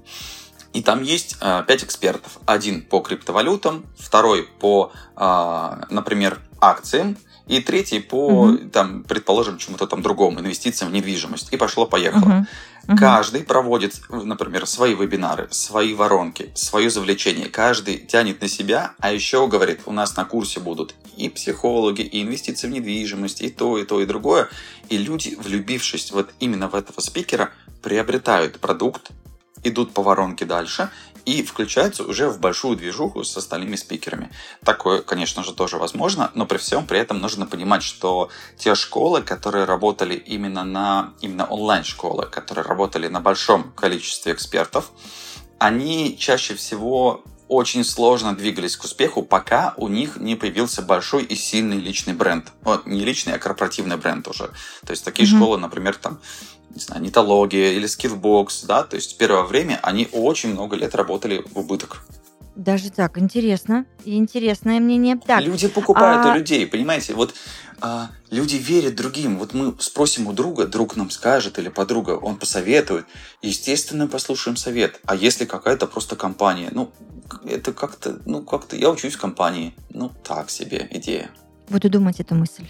И 0.73 0.81
там 0.81 1.03
есть 1.03 1.37
э, 1.39 1.63
5 1.65 1.83
экспертов. 1.83 2.39
Один 2.45 2.81
по 2.81 2.99
криптовалютам, 2.99 3.85
второй 3.97 4.43
по, 4.59 4.91
э, 5.15 5.81
например, 5.89 6.41
акциям, 6.59 7.17
и 7.47 7.59
третий 7.59 7.99
по, 7.99 8.27
угу. 8.27 8.69
там, 8.69 9.03
предположим, 9.03 9.57
чему-то 9.57 9.85
там 9.85 10.01
другому, 10.01 10.39
инвестициям 10.39 10.91
в 10.91 10.93
недвижимость. 10.93 11.51
И 11.51 11.57
пошло-поехало. 11.57 12.45
Угу. 12.87 12.97
Каждый 12.97 13.43
проводит, 13.43 14.01
например, 14.09 14.65
свои 14.65 14.93
вебинары, 14.93 15.47
свои 15.51 15.93
воронки, 15.93 16.51
свое 16.53 16.89
завлечение. 16.89 17.47
Каждый 17.47 17.97
тянет 17.97 18.41
на 18.41 18.47
себя, 18.47 18.93
а 18.99 19.11
еще 19.11 19.47
говорит, 19.47 19.81
у 19.85 19.91
нас 19.91 20.17
на 20.17 20.25
курсе 20.25 20.59
будут 20.59 20.93
и 21.15 21.29
психологи, 21.29 22.01
и 22.01 22.21
инвестиции 22.21 22.67
в 22.67 22.71
недвижимость, 22.71 23.41
и 23.41 23.49
то, 23.49 23.77
и 23.77 23.85
то, 23.85 24.01
и 24.01 24.05
другое. 24.05 24.49
И 24.89 24.97
люди, 24.97 25.37
влюбившись 25.41 26.11
вот 26.11 26.33
именно 26.39 26.67
в 26.67 26.75
этого 26.75 26.99
спикера, 26.99 27.51
приобретают 27.81 28.59
продукт, 28.59 29.11
идут 29.63 29.93
по 29.93 30.03
воронке 30.03 30.45
дальше 30.45 30.89
и 31.25 31.41
включаются 31.43 32.03
уже 32.03 32.29
в 32.29 32.39
большую 32.39 32.75
движуху 32.75 33.23
с 33.23 33.35
остальными 33.37 33.75
спикерами. 33.75 34.29
Такое, 34.63 35.01
конечно 35.01 35.43
же, 35.43 35.53
тоже 35.53 35.77
возможно, 35.77 36.31
но 36.35 36.45
при 36.45 36.57
всем 36.57 36.85
при 36.85 36.99
этом 36.99 37.19
нужно 37.19 37.45
понимать, 37.45 37.83
что 37.83 38.29
те 38.57 38.75
школы, 38.75 39.21
которые 39.21 39.65
работали 39.65 40.15
именно 40.15 40.63
на 40.63 41.13
именно 41.21 41.45
онлайн-школы, 41.45 42.25
которые 42.25 42.65
работали 42.65 43.07
на 43.07 43.21
большом 43.21 43.71
количестве 43.71 44.33
экспертов, 44.33 44.91
они 45.59 46.17
чаще 46.17 46.55
всего 46.55 47.23
очень 47.53 47.83
сложно 47.83 48.35
двигались 48.35 48.75
к 48.75 48.83
успеху, 48.83 49.21
пока 49.21 49.73
у 49.77 49.87
них 49.87 50.17
не 50.17 50.35
появился 50.35 50.81
большой 50.81 51.23
и 51.23 51.35
сильный 51.35 51.77
личный 51.77 52.13
бренд. 52.13 52.51
Вот, 52.63 52.85
не 52.85 53.03
личный, 53.05 53.33
а 53.33 53.39
корпоративный 53.39 53.97
бренд 53.97 54.27
уже. 54.27 54.51
То 54.85 54.91
есть 54.91 55.05
такие 55.05 55.27
mm-hmm. 55.27 55.35
школы, 55.35 55.57
например, 55.57 55.95
там 55.95 56.19
не 56.73 56.81
знаю, 56.81 57.01
нетология 57.01 57.73
или 57.73 57.85
скиллбокс, 57.85 58.63
да, 58.63 58.83
то 58.83 58.95
есть 58.95 59.17
первое 59.17 59.43
время 59.43 59.79
они 59.83 60.09
очень 60.11 60.53
много 60.53 60.75
лет 60.75 60.95
работали 60.95 61.45
в 61.53 61.59
убыток. 61.59 62.03
Даже 62.55 62.91
так, 62.91 63.17
интересно. 63.17 63.85
Интересное 64.05 64.79
мнение. 64.79 65.19
Так, 65.25 65.41
люди 65.41 65.67
покупают 65.67 66.25
а... 66.25 66.31
у 66.31 66.35
людей, 66.37 66.67
понимаете? 66.67 67.15
Вот 67.15 67.33
а, 67.81 68.11
люди 68.29 68.55
верят 68.55 68.95
другим. 68.95 69.37
Вот 69.39 69.53
мы 69.53 69.73
спросим 69.79 70.27
у 70.27 70.33
друга, 70.33 70.67
друг 70.67 70.95
нам 70.95 71.09
скажет 71.09 71.57
или 71.57 71.69
подруга, 71.69 72.11
он 72.11 72.35
посоветует. 72.35 73.05
Естественно, 73.41 74.07
послушаем 74.07 74.55
совет. 74.55 74.99
А 75.05 75.15
если 75.15 75.45
какая-то 75.45 75.87
просто 75.87 76.15
компания, 76.15 76.69
ну, 76.71 76.91
это 77.45 77.73
как-то, 77.73 78.19
ну, 78.25 78.41
как-то 78.41 78.75
я 78.75 78.89
учусь 78.89 79.15
в 79.15 79.21
компании. 79.21 79.73
Ну, 79.89 80.11
так 80.23 80.49
себе 80.49 80.87
идея. 80.91 81.29
Буду 81.69 81.89
думать 81.89 82.19
эту 82.19 82.35
мысль. 82.35 82.65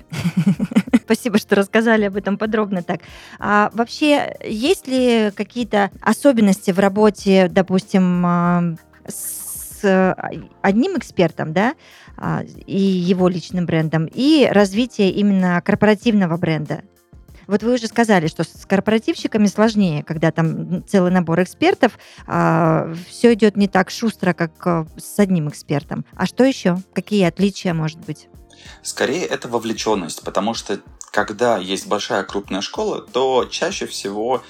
Спасибо, 1.04 1.38
что 1.38 1.56
рассказали 1.56 2.06
об 2.06 2.16
этом 2.16 2.38
подробно 2.38 2.84
так. 2.84 3.02
А 3.40 3.72
вообще, 3.74 4.38
есть 4.44 4.88
ли 4.88 5.32
какие-то 5.36 5.90
особенности 6.00 6.72
в 6.72 6.80
работе, 6.80 7.50
допустим, 7.50 8.26
а, 8.26 8.76
с 9.08 9.84
а, 9.84 10.16
одним 10.62 10.98
экспертом, 10.98 11.54
да, 11.54 11.74
а, 12.18 12.44
и 12.44 12.80
его 12.80 13.28
личным 13.28 13.66
брендом, 13.66 14.06
и 14.06 14.48
развитие 14.50 15.12
именно 15.12 15.62
корпоративного 15.62 16.38
бренда? 16.38 16.84
Вот 17.48 17.64
вы 17.64 17.74
уже 17.74 17.88
сказали, 17.88 18.28
что 18.28 18.44
с 18.44 18.66
корпоративщиками 18.66 19.48
сложнее, 19.48 20.04
когда 20.04 20.32
там 20.32 20.86
целый 20.86 21.12
набор 21.12 21.42
экспертов, 21.44 21.98
а, 22.28 22.94
все 23.08 23.34
идет 23.34 23.58
не 23.58 23.68
так 23.68 23.90
шустро, 23.90 24.34
как 24.34 24.88
с 24.98 25.20
одним 25.20 25.50
экспертом. 25.50 26.06
А 26.16 26.26
что 26.26 26.44
еще? 26.44 26.78
Какие 26.94 27.26
отличия, 27.26 27.74
может 27.74 28.00
быть? 28.00 28.28
Скорее, 28.82 29.26
это 29.26 29.48
вовлеченность, 29.48 30.24
потому 30.24 30.54
что 30.54 30.80
когда 31.12 31.58
есть 31.58 31.88
большая 31.88 32.24
крупная 32.24 32.62
школа, 32.62 33.02
то 33.02 33.46
чаще 33.46 33.86
всего 33.86 34.42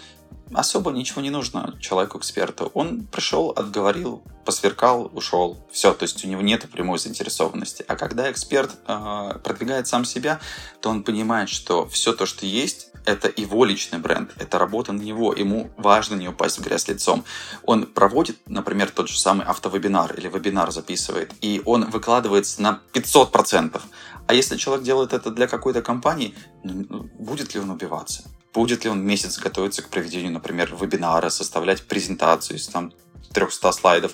особо 0.55 0.91
ничего 0.91 1.21
не 1.21 1.29
нужно 1.29 1.77
человеку-эксперту. 1.79 2.71
Он 2.73 3.05
пришел, 3.05 3.51
отговорил, 3.55 4.23
посверкал, 4.45 5.09
ушел. 5.13 5.65
Все, 5.71 5.93
то 5.93 6.03
есть 6.03 6.23
у 6.25 6.27
него 6.27 6.41
нет 6.41 6.69
прямой 6.69 6.99
заинтересованности. 6.99 7.85
А 7.87 7.95
когда 7.95 8.31
эксперт 8.31 8.71
э, 8.87 9.39
продвигает 9.43 9.87
сам 9.87 10.05
себя, 10.05 10.39
то 10.81 10.89
он 10.89 11.03
понимает, 11.03 11.49
что 11.49 11.87
все 11.87 12.13
то, 12.13 12.25
что 12.25 12.45
есть, 12.45 12.89
это 13.05 13.31
его 13.35 13.65
личный 13.65 13.99
бренд, 13.99 14.31
это 14.37 14.57
работа 14.57 14.93
на 14.93 15.01
него, 15.01 15.33
ему 15.33 15.71
важно 15.77 16.15
не 16.15 16.29
упасть 16.29 16.57
в 16.57 16.63
грязь 16.63 16.87
лицом. 16.87 17.25
Он 17.63 17.85
проводит, 17.85 18.37
например, 18.47 18.89
тот 18.91 19.09
же 19.09 19.19
самый 19.19 19.45
автовебинар 19.45 20.13
или 20.13 20.27
вебинар 20.27 20.71
записывает, 20.71 21.33
и 21.41 21.61
он 21.65 21.89
выкладывается 21.89 22.61
на 22.61 22.81
500%. 22.93 23.81
А 24.25 24.33
если 24.33 24.55
человек 24.57 24.85
делает 24.85 25.13
это 25.13 25.31
для 25.31 25.47
какой-то 25.47 25.81
компании, 25.81 26.33
ну, 26.63 27.09
будет 27.19 27.53
ли 27.53 27.59
он 27.59 27.71
убиваться? 27.71 28.23
Будет 28.53 28.83
ли 28.83 28.89
он 28.89 29.03
месяц 29.03 29.39
готовиться 29.39 29.81
к 29.81 29.89
проведению, 29.89 30.31
например, 30.31 30.75
вебинара, 30.79 31.29
составлять 31.29 31.83
презентацию 31.87 32.57
из 32.57 32.67
там 32.67 32.93
300 33.33 33.71
слайдов? 33.71 34.13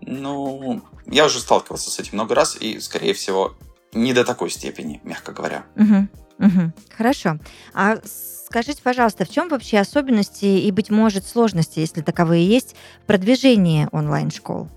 Ну, 0.00 0.82
я 1.06 1.26
уже 1.26 1.38
сталкивался 1.38 1.90
с 1.90 1.98
этим 1.98 2.14
много 2.14 2.34
раз, 2.34 2.56
и, 2.58 2.80
скорее 2.80 3.14
всего, 3.14 3.56
не 3.92 4.12
до 4.12 4.24
такой 4.24 4.50
степени, 4.50 5.00
мягко 5.04 5.32
говоря. 5.32 5.64
Угу, 5.76 6.08
угу. 6.46 6.72
Хорошо. 6.96 7.38
А 7.72 7.98
скажите, 8.46 8.82
пожалуйста, 8.82 9.24
в 9.24 9.30
чем 9.30 9.48
вообще 9.48 9.78
особенности 9.78 10.46
и, 10.46 10.70
быть 10.72 10.90
может, 10.90 11.26
сложности, 11.26 11.80
если 11.80 12.02
таковые 12.02 12.46
есть, 12.46 12.74
в 13.02 13.06
продвижении 13.06 13.88
онлайн-школ? 13.92 14.68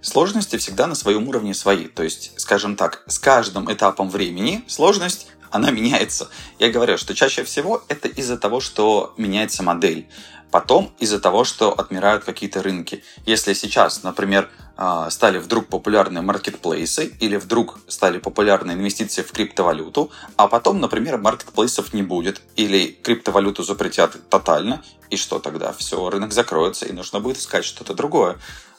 Сложности 0.00 0.56
всегда 0.56 0.86
на 0.86 0.94
своем 0.94 1.28
уровне 1.28 1.54
свои. 1.54 1.88
То 1.88 2.02
есть, 2.02 2.32
скажем 2.36 2.76
так, 2.76 3.04
с 3.06 3.18
каждым 3.18 3.72
этапом 3.72 4.10
времени 4.10 4.62
сложность 4.66 5.28
она 5.54 5.70
меняется. 5.70 6.28
Я 6.58 6.70
говорю, 6.70 6.98
что 6.98 7.14
чаще 7.14 7.44
всего 7.44 7.84
это 7.86 8.08
из-за 8.08 8.36
того, 8.36 8.58
что 8.58 9.14
меняется 9.16 9.62
модель. 9.62 10.08
Потом 10.50 10.92
из-за 10.98 11.20
того, 11.20 11.44
что 11.44 11.72
отмирают 11.72 12.24
какие-то 12.24 12.60
рынки. 12.60 13.04
Если 13.24 13.54
сейчас, 13.54 14.02
например, 14.02 14.50
а, 14.76 15.08
стали 15.10 15.38
вдруг 15.38 15.68
популярны 15.68 16.22
маркетплейсы 16.22 17.06
или 17.20 17.36
вдруг 17.36 17.78
стали 17.86 18.18
популярны 18.18 18.72
инвестиции 18.72 19.22
в 19.22 19.30
криптовалюту, 19.30 20.10
а 20.36 20.48
потом, 20.48 20.80
например, 20.80 21.18
маркетплейсов 21.18 21.92
не 21.92 22.02
будет 22.02 22.42
или 22.56 22.88
криптовалюту 22.88 23.62
запретят 23.62 24.28
тотально, 24.28 24.82
и 25.10 25.16
что 25.16 25.38
тогда? 25.38 25.72
Все, 25.72 26.10
рынок 26.10 26.32
закроется, 26.32 26.86
и 26.86 26.92
нужно 26.92 27.20
будет 27.20 27.38
искать 27.38 27.64
что-то 27.64 27.94
другое. 27.94 28.38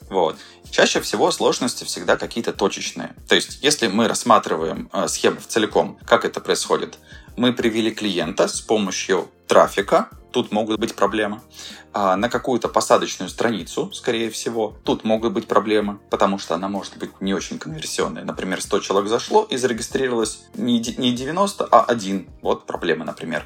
Вот. 0.10 0.38
Чаще 0.76 1.00
всего 1.00 1.32
сложности 1.32 1.86
всегда 1.86 2.18
какие-то 2.18 2.52
точечные. 2.52 3.16
То 3.30 3.36
есть, 3.36 3.60
если 3.62 3.88
мы 3.88 4.10
рассматриваем 4.10 4.90
э, 4.92 5.08
схему 5.08 5.40
в 5.40 5.48
целиком, 5.48 5.98
как 6.06 6.26
это 6.26 6.42
происходит? 6.42 7.00
Мы 7.38 7.54
привели 7.54 7.92
клиента 7.92 8.50
с 8.50 8.60
помощью 8.60 9.30
трафика, 9.48 10.10
тут 10.34 10.52
могут 10.52 10.82
быть 10.82 10.94
проблемы. 10.94 11.40
А 11.94 12.18
на 12.18 12.28
какую-то 12.28 12.68
посадочную 12.68 13.30
страницу, 13.30 13.90
скорее 13.94 14.30
всего, 14.30 14.76
тут 14.84 15.06
могут 15.06 15.32
быть 15.32 15.48
проблемы, 15.48 16.00
потому 16.10 16.38
что 16.40 16.56
она 16.56 16.68
может 16.68 16.98
быть 16.98 17.22
не 17.22 17.34
очень 17.34 17.58
конверсионная. 17.58 18.26
Например, 18.26 18.62
100 18.62 18.82
человек 18.82 19.10
зашло 19.10 19.48
и 19.50 19.56
зарегистрировалось 19.56 20.44
не 20.56 20.82
90, 20.82 21.64
а 21.72 21.86
1. 21.86 22.30
Вот 22.42 22.66
проблема, 22.66 23.06
например. 23.06 23.46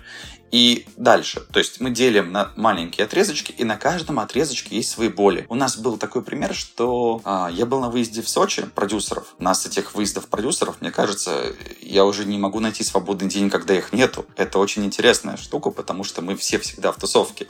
И 0.52 0.88
дальше. 0.98 1.42
То 1.52 1.60
есть 1.60 1.80
мы 1.80 1.92
делим 1.92 2.32
на 2.32 2.52
маленькие 2.56 3.06
отрезочки, 3.06 3.52
и 3.52 3.64
на 3.64 3.78
каждом 3.78 4.20
отрезочке 4.20 4.76
есть 4.76 4.90
свои 4.90 5.10
боли. 5.10 5.46
У 5.48 5.56
нас 5.56 5.78
был 5.78 5.98
такой 5.98 6.24
пример, 6.24 6.56
что 6.56 7.22
а, 7.24 7.50
я 7.52 7.66
был 7.66 7.80
на 7.80 7.90
выезде 7.90 8.22
в 8.22 8.30
Сочи 8.30 8.64
продюсеров. 8.64 9.36
У 9.38 9.44
нас 9.44 9.66
этих 9.66 9.94
выездов 9.94 10.28
продюсеров, 10.28 10.82
мне 10.82 10.92
кажется, 10.92 11.54
я 11.82 12.06
уже 12.06 12.26
не 12.26 12.38
могу 12.38 12.60
найти 12.60 12.84
свободный 12.84 13.30
день, 13.30 13.50
когда 13.50 13.76
их 13.76 13.94
нету. 13.94 14.26
Это 14.38 14.60
очень 14.60 14.86
интересная 14.86 15.38
штука, 15.38 15.70
потому 15.70 16.04
что 16.04 16.22
мы 16.22 16.36
все 16.36 16.58
всегда 16.58 16.92
в 16.92 16.98
тусовке. 16.98 17.48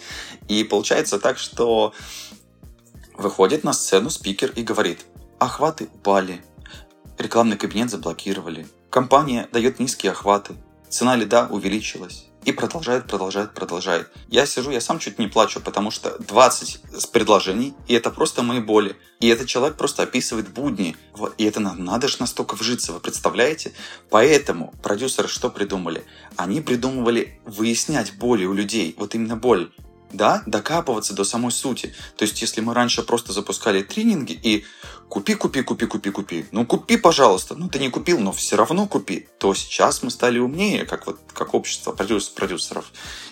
И 0.48 0.64
получается 0.64 1.20
так, 1.20 1.38
что 1.38 1.94
выходит 3.14 3.64
на 3.64 3.74
сцену 3.74 4.10
спикер 4.10 4.52
и 4.52 4.64
говорит, 4.64 5.06
охваты 5.40 5.90
упали, 5.94 6.44
рекламный 7.18 7.58
кабинет 7.58 7.90
заблокировали, 7.90 8.68
компания 8.90 9.48
дает 9.52 9.80
низкие 9.80 10.12
охваты, 10.12 10.56
цена 10.90 11.16
лида 11.16 11.48
увеличилась 11.50 12.29
и 12.50 12.52
продолжает, 12.52 13.08
продолжает, 13.08 13.54
продолжает. 13.54 14.10
Я 14.28 14.46
сижу, 14.46 14.72
я 14.72 14.82
сам 14.82 15.00
чуть 15.00 15.20
не 15.20 15.28
плачу, 15.28 15.62
потому 15.62 15.92
что 15.92 16.18
20 16.20 16.82
предложений, 17.12 17.76
и 17.88 17.94
это 17.94 18.10
просто 18.10 18.44
мои 18.44 18.60
боли. 18.60 18.96
И 19.20 19.28
этот 19.28 19.48
человек 19.48 19.78
просто 19.78 20.04
описывает 20.04 20.50
будни. 20.50 20.96
И 21.38 21.44
это 21.46 21.60
надо, 21.60 21.82
надо 21.82 22.08
же 22.08 22.18
настолько 22.20 22.56
вжиться, 22.56 22.94
вы 22.94 23.00
представляете? 23.00 23.74
Поэтому 24.10 24.74
продюсеры 24.82 25.28
что 25.28 25.50
придумали? 25.50 26.06
Они 26.36 26.62
придумывали 26.62 27.40
выяснять 27.46 28.18
боли 28.18 28.46
у 28.46 28.54
людей. 28.54 28.96
Вот 28.98 29.16
именно 29.16 29.36
боль 29.36 29.72
да, 30.12 30.44
докапываться 30.46 31.14
до 31.14 31.24
самой 31.24 31.52
сути. 31.52 31.94
То 32.18 32.24
есть, 32.24 32.42
если 32.42 32.62
мы 32.62 32.74
раньше 32.74 33.04
просто 33.04 33.34
запускали 33.34 33.82
тренинги 33.82 34.34
и 34.34 34.66
купи, 35.08 35.36
купи, 35.36 35.62
купи, 35.62 35.86
купи, 35.86 36.10
купи, 36.12 36.46
ну 36.52 36.66
купи, 36.66 36.98
пожалуйста, 36.98 37.56
ну 37.56 37.70
ты 37.70 37.80
не 37.80 37.90
купил, 37.90 38.20
но 38.20 38.32
все 38.32 38.56
равно 38.56 38.88
купи, 38.88 39.28
то 39.38 39.54
сейчас 39.54 40.04
мы 40.04 40.12
стали 40.12 40.40
умнее, 40.40 40.86
как 40.86 41.08
вот 41.08 41.20
как 41.34 41.54
общество 41.54 41.92
продюс 41.92 42.30
продюсеров, 42.30 42.92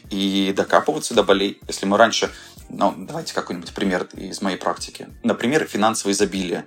и 0.09 0.53
докапываться 0.55 1.13
до 1.13 1.23
болей. 1.23 1.59
Если 1.67 1.85
мы 1.85 1.97
раньше, 1.97 2.31
ну, 2.69 2.93
давайте 2.97 3.33
какой-нибудь 3.33 3.73
пример 3.73 4.07
из 4.13 4.41
моей 4.41 4.57
практики. 4.57 5.07
Например, 5.23 5.65
финансовое 5.65 6.13
изобилие. 6.13 6.65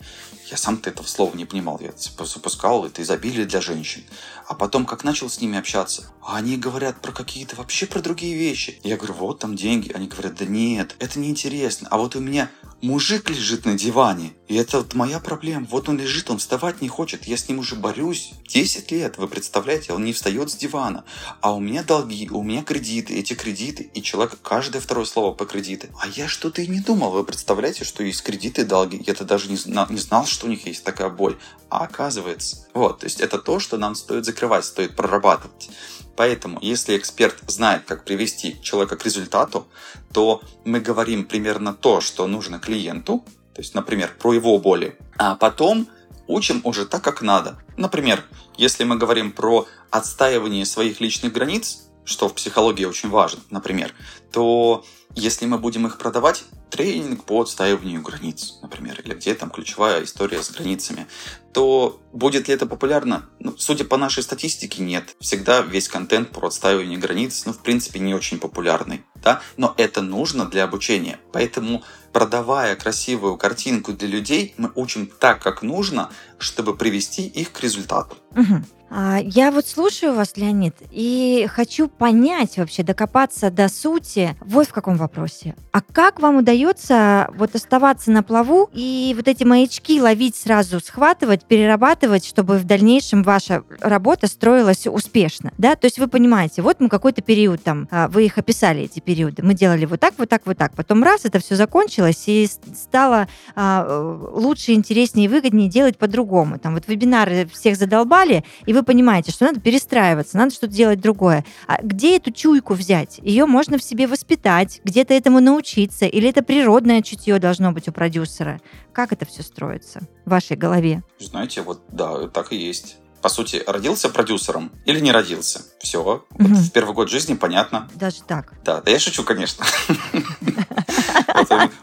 Я 0.50 0.56
сам-то 0.56 0.90
этого 0.90 1.06
слова 1.06 1.36
не 1.36 1.44
понимал. 1.44 1.78
Я 1.80 1.92
запускал 1.96 2.86
это 2.86 3.02
изобилие 3.02 3.46
для 3.46 3.60
женщин. 3.60 4.02
А 4.50 4.54
потом, 4.54 4.84
как 4.84 5.04
начал 5.04 5.30
с 5.30 5.40
ними 5.40 5.56
общаться, 5.56 6.10
они 6.26 6.56
говорят 6.56 7.00
про 7.00 7.12
какие-то 7.12 7.54
вообще 7.54 7.86
про 7.86 8.00
другие 8.00 8.36
вещи. 8.36 8.80
Я 8.82 8.96
говорю, 8.96 9.14
вот 9.14 9.38
там 9.38 9.54
деньги. 9.54 9.92
Они 9.92 10.08
говорят, 10.08 10.34
да 10.34 10.44
нет, 10.44 10.96
это 10.98 11.20
неинтересно. 11.20 11.86
А 11.88 11.98
вот 11.98 12.16
у 12.16 12.20
меня 12.20 12.50
мужик 12.82 13.30
лежит 13.30 13.64
на 13.64 13.74
диване, 13.74 14.32
и 14.48 14.56
это 14.56 14.78
вот 14.78 14.94
моя 14.94 15.20
проблема. 15.20 15.66
Вот 15.70 15.88
он 15.88 15.98
лежит, 15.98 16.30
он 16.30 16.38
вставать 16.38 16.80
не 16.80 16.88
хочет. 16.88 17.26
Я 17.26 17.36
с 17.36 17.48
ним 17.48 17.60
уже 17.60 17.76
борюсь 17.76 18.32
10 18.48 18.90
лет, 18.90 19.18
вы 19.18 19.28
представляете, 19.28 19.92
он 19.92 20.04
не 20.04 20.12
встает 20.12 20.50
с 20.50 20.56
дивана. 20.56 21.04
А 21.40 21.54
у 21.54 21.60
меня 21.60 21.82
долги, 21.82 22.28
у 22.30 22.42
меня 22.42 22.62
кредиты, 22.62 23.14
эти 23.14 23.34
кредиты, 23.34 23.90
и 23.94 24.02
человек 24.02 24.38
каждое 24.42 24.80
второе 24.80 25.04
слово 25.04 25.32
по 25.32 25.44
кредиты. 25.46 25.90
А 26.00 26.08
я 26.08 26.26
что-то 26.26 26.62
и 26.62 26.66
не 26.66 26.80
думал. 26.80 27.12
Вы 27.12 27.24
представляете, 27.24 27.84
что 27.84 28.02
есть 28.02 28.22
кредиты 28.22 28.62
и 28.62 28.64
долги? 28.64 29.02
Я-то 29.06 29.24
даже 29.24 29.48
не 29.48 29.56
знал, 29.56 29.86
не 29.90 29.98
знал, 29.98 30.26
что 30.26 30.46
у 30.46 30.50
них 30.50 30.66
есть 30.66 30.84
такая 30.84 31.10
боль. 31.10 31.38
А 31.68 31.84
оказывается. 31.84 32.66
Вот, 32.74 33.00
то 33.00 33.04
есть 33.04 33.20
это 33.20 33.38
то, 33.38 33.60
что 33.60 33.76
нам 33.76 33.94
стоит 33.94 34.24
закрывать, 34.40 34.64
стоит 34.64 34.96
прорабатывать. 34.96 35.70
Поэтому, 36.16 36.58
если 36.62 36.96
эксперт 36.96 37.36
знает, 37.46 37.82
как 37.86 38.04
привести 38.04 38.60
человека 38.62 38.96
к 38.96 39.04
результату, 39.04 39.66
то 40.12 40.40
мы 40.64 40.80
говорим 40.80 41.24
примерно 41.24 41.74
то, 41.74 42.00
что 42.00 42.26
нужно 42.26 42.58
клиенту, 42.58 43.24
то 43.54 43.60
есть, 43.60 43.74
например, 43.74 44.10
про 44.18 44.32
его 44.32 44.58
боли, 44.58 44.96
а 45.18 45.34
потом 45.36 45.88
учим 46.26 46.60
уже 46.64 46.86
так, 46.86 47.02
как 47.02 47.22
надо. 47.22 47.58
Например, 47.76 48.24
если 48.56 48.84
мы 48.84 48.96
говорим 48.96 49.32
про 49.32 49.66
отстаивание 49.90 50.64
своих 50.64 51.00
личных 51.00 51.32
границ, 51.32 51.82
что 52.04 52.28
в 52.28 52.34
психологии 52.34 52.86
очень 52.86 53.10
важно, 53.10 53.40
например, 53.50 53.92
то 54.32 54.84
если 55.14 55.46
мы 55.46 55.58
будем 55.58 55.86
их 55.86 55.98
продавать, 55.98 56.44
тренинг 56.70 57.24
по 57.24 57.42
отстаиванию 57.42 58.00
границ, 58.00 58.58
например, 58.62 59.00
или 59.00 59.14
где 59.14 59.34
там 59.34 59.50
ключевая 59.50 60.04
история 60.04 60.42
с 60.42 60.50
границами, 60.50 61.06
то 61.52 62.00
будет 62.12 62.48
ли 62.48 62.54
это 62.54 62.66
популярно? 62.66 63.28
Ну, 63.40 63.54
судя 63.58 63.84
по 63.84 63.96
нашей 63.96 64.22
статистике, 64.22 64.82
нет. 64.82 65.16
Всегда 65.20 65.62
весь 65.62 65.88
контент 65.88 66.30
про 66.30 66.46
отстаивание 66.46 66.98
границ, 66.98 67.44
ну, 67.44 67.52
в 67.52 67.58
принципе, 67.58 67.98
не 67.98 68.14
очень 68.14 68.38
популярный, 68.38 69.04
да? 69.16 69.42
Но 69.56 69.74
это 69.76 70.00
нужно 70.00 70.46
для 70.46 70.64
обучения. 70.64 71.18
Поэтому, 71.32 71.82
продавая 72.12 72.76
красивую 72.76 73.36
картинку 73.36 73.92
для 73.92 74.08
людей, 74.08 74.54
мы 74.56 74.70
учим 74.76 75.08
так, 75.08 75.42
как 75.42 75.62
нужно, 75.62 76.10
чтобы 76.38 76.76
привести 76.76 77.26
их 77.26 77.50
к 77.50 77.60
результату. 77.60 78.16
Угу. 78.36 78.64
Я 78.90 79.52
вот 79.52 79.68
слушаю 79.68 80.14
вас, 80.14 80.36
Леонид, 80.36 80.74
и 80.90 81.46
хочу 81.52 81.86
понять 81.88 82.56
вообще, 82.56 82.82
докопаться 82.82 83.50
до 83.50 83.68
сути 83.68 84.36
вот 84.40 84.66
в 84.66 84.72
каком 84.72 84.96
вопросе. 84.96 85.54
А 85.72 85.80
как 85.80 86.20
вам 86.20 86.38
удается 86.38 87.30
вот 87.36 87.54
оставаться 87.54 88.10
на 88.10 88.22
плаву 88.22 88.68
и 88.72 89.12
вот 89.16 89.28
эти 89.28 89.44
маячки 89.44 90.00
ловить 90.00 90.34
сразу, 90.34 90.80
схватывать, 90.80 91.44
перерабатывать, 91.44 92.26
чтобы 92.26 92.58
в 92.58 92.64
дальнейшем 92.64 93.22
ваша 93.22 93.62
работа 93.80 94.26
строилась 94.26 94.86
успешно, 94.86 95.52
да? 95.58 95.76
То 95.76 95.86
есть 95.86 95.98
вы 95.98 96.08
понимаете, 96.08 96.62
вот 96.62 96.80
мы 96.80 96.88
какой-то 96.88 97.22
период 97.22 97.62
там, 97.62 97.86
а, 97.90 98.08
вы 98.08 98.26
их 98.26 98.38
описали, 98.38 98.82
эти 98.82 98.98
периоды, 99.00 99.42
мы 99.42 99.54
делали 99.54 99.84
вот 99.84 100.00
так, 100.00 100.14
вот 100.18 100.28
так, 100.28 100.42
вот 100.44 100.58
так, 100.58 100.74
потом 100.74 101.04
раз, 101.04 101.24
это 101.24 101.38
все 101.38 101.54
закончилось, 101.54 102.24
и 102.26 102.48
стало 102.74 103.28
а, 103.54 104.30
лучше, 104.32 104.72
интереснее 104.72 105.26
и 105.26 105.28
выгоднее 105.28 105.68
делать 105.68 105.96
по-другому. 105.96 106.58
Там 106.58 106.74
вот 106.74 106.88
вебинары 106.88 107.48
всех 107.52 107.76
задолбали, 107.76 108.44
и 108.66 108.72
вы 108.72 108.79
вы 108.80 108.84
понимаете, 108.84 109.30
что 109.30 109.44
надо 109.44 109.60
перестраиваться, 109.60 110.36
надо 110.36 110.52
что-то 110.54 110.72
делать 110.72 111.00
другое. 111.00 111.44
А 111.66 111.80
где 111.82 112.16
эту 112.16 112.30
чуйку 112.30 112.74
взять? 112.74 113.18
Ее 113.22 113.46
можно 113.46 113.78
в 113.78 113.82
себе 113.82 114.06
воспитать, 114.06 114.80
где-то 114.84 115.14
этому 115.14 115.40
научиться, 115.40 116.06
или 116.06 116.28
это 116.28 116.42
природное 116.42 117.02
чутье 117.02 117.38
должно 117.38 117.72
быть 117.72 117.88
у 117.88 117.92
продюсера? 117.92 118.60
Как 118.92 119.12
это 119.12 119.26
все 119.26 119.42
строится 119.42 120.00
в 120.24 120.30
вашей 120.30 120.56
голове? 120.56 121.02
Знаете, 121.18 121.62
вот 121.62 121.82
да, 121.90 122.28
так 122.28 122.52
и 122.52 122.56
есть 122.56 122.96
по 123.22 123.28
сути, 123.28 123.62
родился 123.66 124.08
продюсером 124.08 124.72
или 124.86 124.98
не 124.98 125.12
родился. 125.12 125.62
Все. 125.80 126.02
Вот 126.02 126.26
угу. 126.30 126.54
в 126.54 126.72
первый 126.72 126.94
год 126.94 127.10
жизни 127.10 127.34
понятно. 127.34 127.88
Даже 127.94 128.22
так. 128.22 128.54
Да, 128.64 128.80
да 128.80 128.90
я 128.90 128.98
шучу, 128.98 129.24
конечно. 129.24 129.64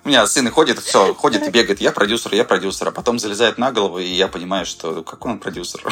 У 0.04 0.08
меня 0.08 0.26
сын 0.26 0.50
ходит, 0.50 0.80
все, 0.80 1.14
ходит 1.14 1.48
и 1.48 1.52
бегает, 1.52 1.82
я 1.82 1.92
продюсер, 1.92 2.34
я 2.34 2.44
продюсер, 2.44 2.88
а 2.88 2.92
потом 2.92 3.20
залезает 3.20 3.58
на 3.58 3.72
голову, 3.72 4.00
и 4.00 4.08
я 4.08 4.28
понимаю, 4.28 4.66
что 4.66 5.04
какой 5.04 5.34
он 5.34 5.40
продюсер. 5.40 5.84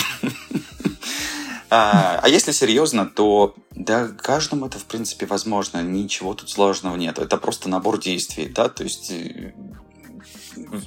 А, 1.70 2.20
а 2.22 2.30
если 2.30 2.52
серьезно, 2.52 3.06
то 3.06 3.56
да, 3.72 4.08
каждому 4.08 4.68
это, 4.68 4.80
в 4.80 4.86
принципе, 4.86 5.26
возможно. 5.26 5.82
Ничего 5.82 6.34
тут 6.34 6.50
сложного 6.50 6.96
нет. 6.96 7.20
Это 7.20 7.38
просто 7.38 7.70
набор 7.70 8.00
действий, 8.00 8.48
да, 8.48 8.70
то 8.70 8.84
есть 8.84 9.12
э, 9.12 9.54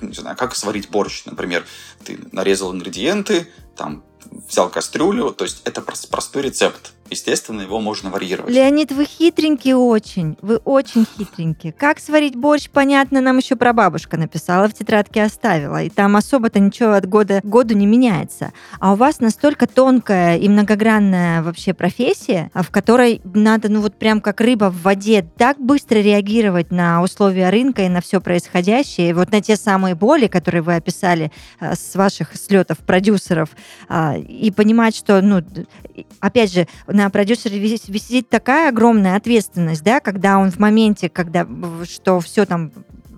не 0.00 0.14
знаю, 0.14 0.36
как 0.36 0.54
сварить 0.54 0.90
борщ, 0.90 1.24
например. 1.24 1.66
Ты 2.04 2.18
нарезал 2.32 2.72
ингредиенты, 2.72 3.48
там 3.76 4.04
взял 4.48 4.68
кастрюлю, 4.70 5.30
то 5.32 5.44
есть 5.44 5.62
это 5.64 5.82
простой 5.82 6.42
рецепт. 6.42 6.92
Естественно, 7.10 7.62
его 7.62 7.80
можно 7.80 8.10
варьировать. 8.10 8.52
Леонид, 8.52 8.92
вы 8.92 9.04
хитренький 9.04 9.72
очень. 9.72 10.36
Вы 10.42 10.56
очень 10.56 11.06
хитренький. 11.16 11.72
Как 11.72 11.98
сварить 11.98 12.36
борщ, 12.36 12.68
понятно, 12.70 13.20
нам 13.20 13.38
еще 13.38 13.56
прабабушка 13.56 14.16
написала, 14.16 14.68
в 14.68 14.74
тетрадке 14.74 15.22
оставила. 15.22 15.82
И 15.82 15.90
там 15.90 16.16
особо-то 16.16 16.58
ничего 16.58 16.92
от 16.92 17.08
года 17.08 17.40
к 17.40 17.44
году 17.44 17.74
не 17.74 17.86
меняется. 17.86 18.52
А 18.80 18.92
у 18.92 18.96
вас 18.96 19.20
настолько 19.20 19.66
тонкая 19.66 20.36
и 20.36 20.48
многогранная 20.48 21.42
вообще 21.42 21.74
профессия, 21.74 22.50
в 22.54 22.70
которой 22.70 23.20
надо, 23.24 23.68
ну 23.68 23.80
вот 23.80 23.94
прям 23.94 24.20
как 24.20 24.40
рыба 24.40 24.70
в 24.70 24.82
воде, 24.82 25.26
так 25.36 25.58
быстро 25.58 25.98
реагировать 25.98 26.70
на 26.70 27.02
условия 27.02 27.50
рынка 27.50 27.82
и 27.82 27.88
на 27.88 28.00
все 28.00 28.20
происходящее. 28.20 29.10
И 29.10 29.12
вот 29.12 29.32
на 29.32 29.40
те 29.40 29.56
самые 29.56 29.94
боли, 29.94 30.26
которые 30.26 30.62
вы 30.62 30.74
описали 30.74 31.32
э, 31.60 31.74
с 31.74 31.94
ваших 31.94 32.36
слетов 32.36 32.78
продюсеров, 32.78 33.50
а, 33.88 34.16
и 34.16 34.50
понимать, 34.50 34.96
что, 34.96 35.20
ну, 35.22 35.42
опять 36.20 36.52
же, 36.52 36.66
на 36.98 37.10
продюсере 37.10 37.58
висит 37.60 38.28
такая 38.28 38.70
огромная 38.70 39.16
ответственность, 39.16 39.84
да, 39.84 40.00
когда 40.00 40.38
он 40.38 40.50
в 40.50 40.58
моменте, 40.58 41.08
когда 41.08 41.46
что 41.84 42.18
все 42.18 42.44
там 42.44 42.72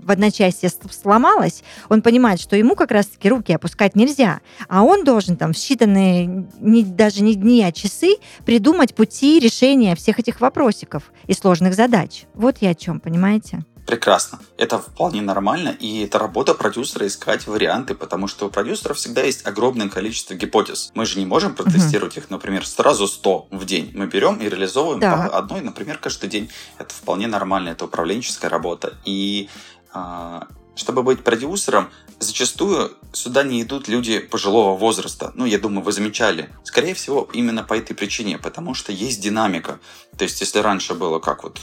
в 0.04 0.10
одночасье 0.10 0.70
сломалось, 0.90 1.62
он 1.88 2.02
понимает, 2.02 2.40
что 2.40 2.56
ему 2.56 2.74
как 2.74 2.90
раз-таки 2.90 3.28
руки 3.28 3.54
опускать 3.54 3.96
нельзя, 3.96 4.40
а 4.68 4.82
он 4.82 5.04
должен 5.04 5.36
там 5.36 5.54
в 5.54 5.56
считанные 5.56 6.46
не, 6.60 6.84
даже 6.84 7.22
не 7.22 7.34
дни, 7.34 7.62
а 7.64 7.72
часы 7.72 8.16
придумать 8.44 8.94
пути 8.94 9.38
решения 9.38 9.96
всех 9.96 10.18
этих 10.18 10.40
вопросиков 10.42 11.12
и 11.26 11.32
сложных 11.32 11.74
задач. 11.74 12.24
Вот 12.34 12.58
я 12.60 12.70
о 12.70 12.74
чем, 12.74 13.00
понимаете? 13.00 13.64
Прекрасно. 13.90 14.38
Это 14.56 14.78
вполне 14.78 15.20
нормально, 15.20 15.70
и 15.70 16.04
это 16.04 16.20
работа 16.20 16.54
продюсера 16.54 17.08
искать 17.08 17.48
варианты, 17.48 17.96
потому 17.96 18.28
что 18.28 18.46
у 18.46 18.48
продюсера 18.48 18.94
всегда 18.94 19.22
есть 19.22 19.44
огромное 19.44 19.88
количество 19.88 20.34
гипотез. 20.34 20.92
Мы 20.94 21.06
же 21.06 21.18
не 21.18 21.26
можем 21.26 21.56
протестировать 21.56 22.16
их, 22.16 22.30
например, 22.30 22.64
сразу 22.64 23.08
100 23.08 23.48
в 23.50 23.64
день. 23.64 23.90
Мы 23.94 24.06
берем 24.06 24.36
и 24.36 24.48
реализовываем 24.48 25.00
Да. 25.00 25.16
по 25.16 25.38
одной, 25.38 25.60
например, 25.62 25.98
каждый 25.98 26.30
день. 26.30 26.50
Это 26.78 26.94
вполне 26.94 27.26
нормально, 27.26 27.70
это 27.70 27.86
управленческая 27.86 28.48
работа. 28.48 28.94
И 29.04 29.48
а, 29.92 30.46
чтобы 30.76 31.02
быть 31.02 31.24
продюсером, 31.24 31.90
зачастую 32.20 32.92
сюда 33.12 33.42
не 33.42 33.60
идут 33.60 33.88
люди 33.88 34.20
пожилого 34.20 34.76
возраста. 34.76 35.32
Ну, 35.34 35.46
я 35.46 35.58
думаю, 35.58 35.82
вы 35.82 35.90
замечали. 35.90 36.48
Скорее 36.62 36.94
всего, 36.94 37.28
именно 37.32 37.64
по 37.64 37.74
этой 37.74 37.94
причине, 37.94 38.38
потому 38.38 38.74
что 38.74 38.92
есть 38.92 39.20
динамика. 39.20 39.80
То 40.16 40.22
есть, 40.22 40.40
если 40.40 40.60
раньше 40.60 40.94
было 40.94 41.18
как 41.18 41.42
вот 41.42 41.58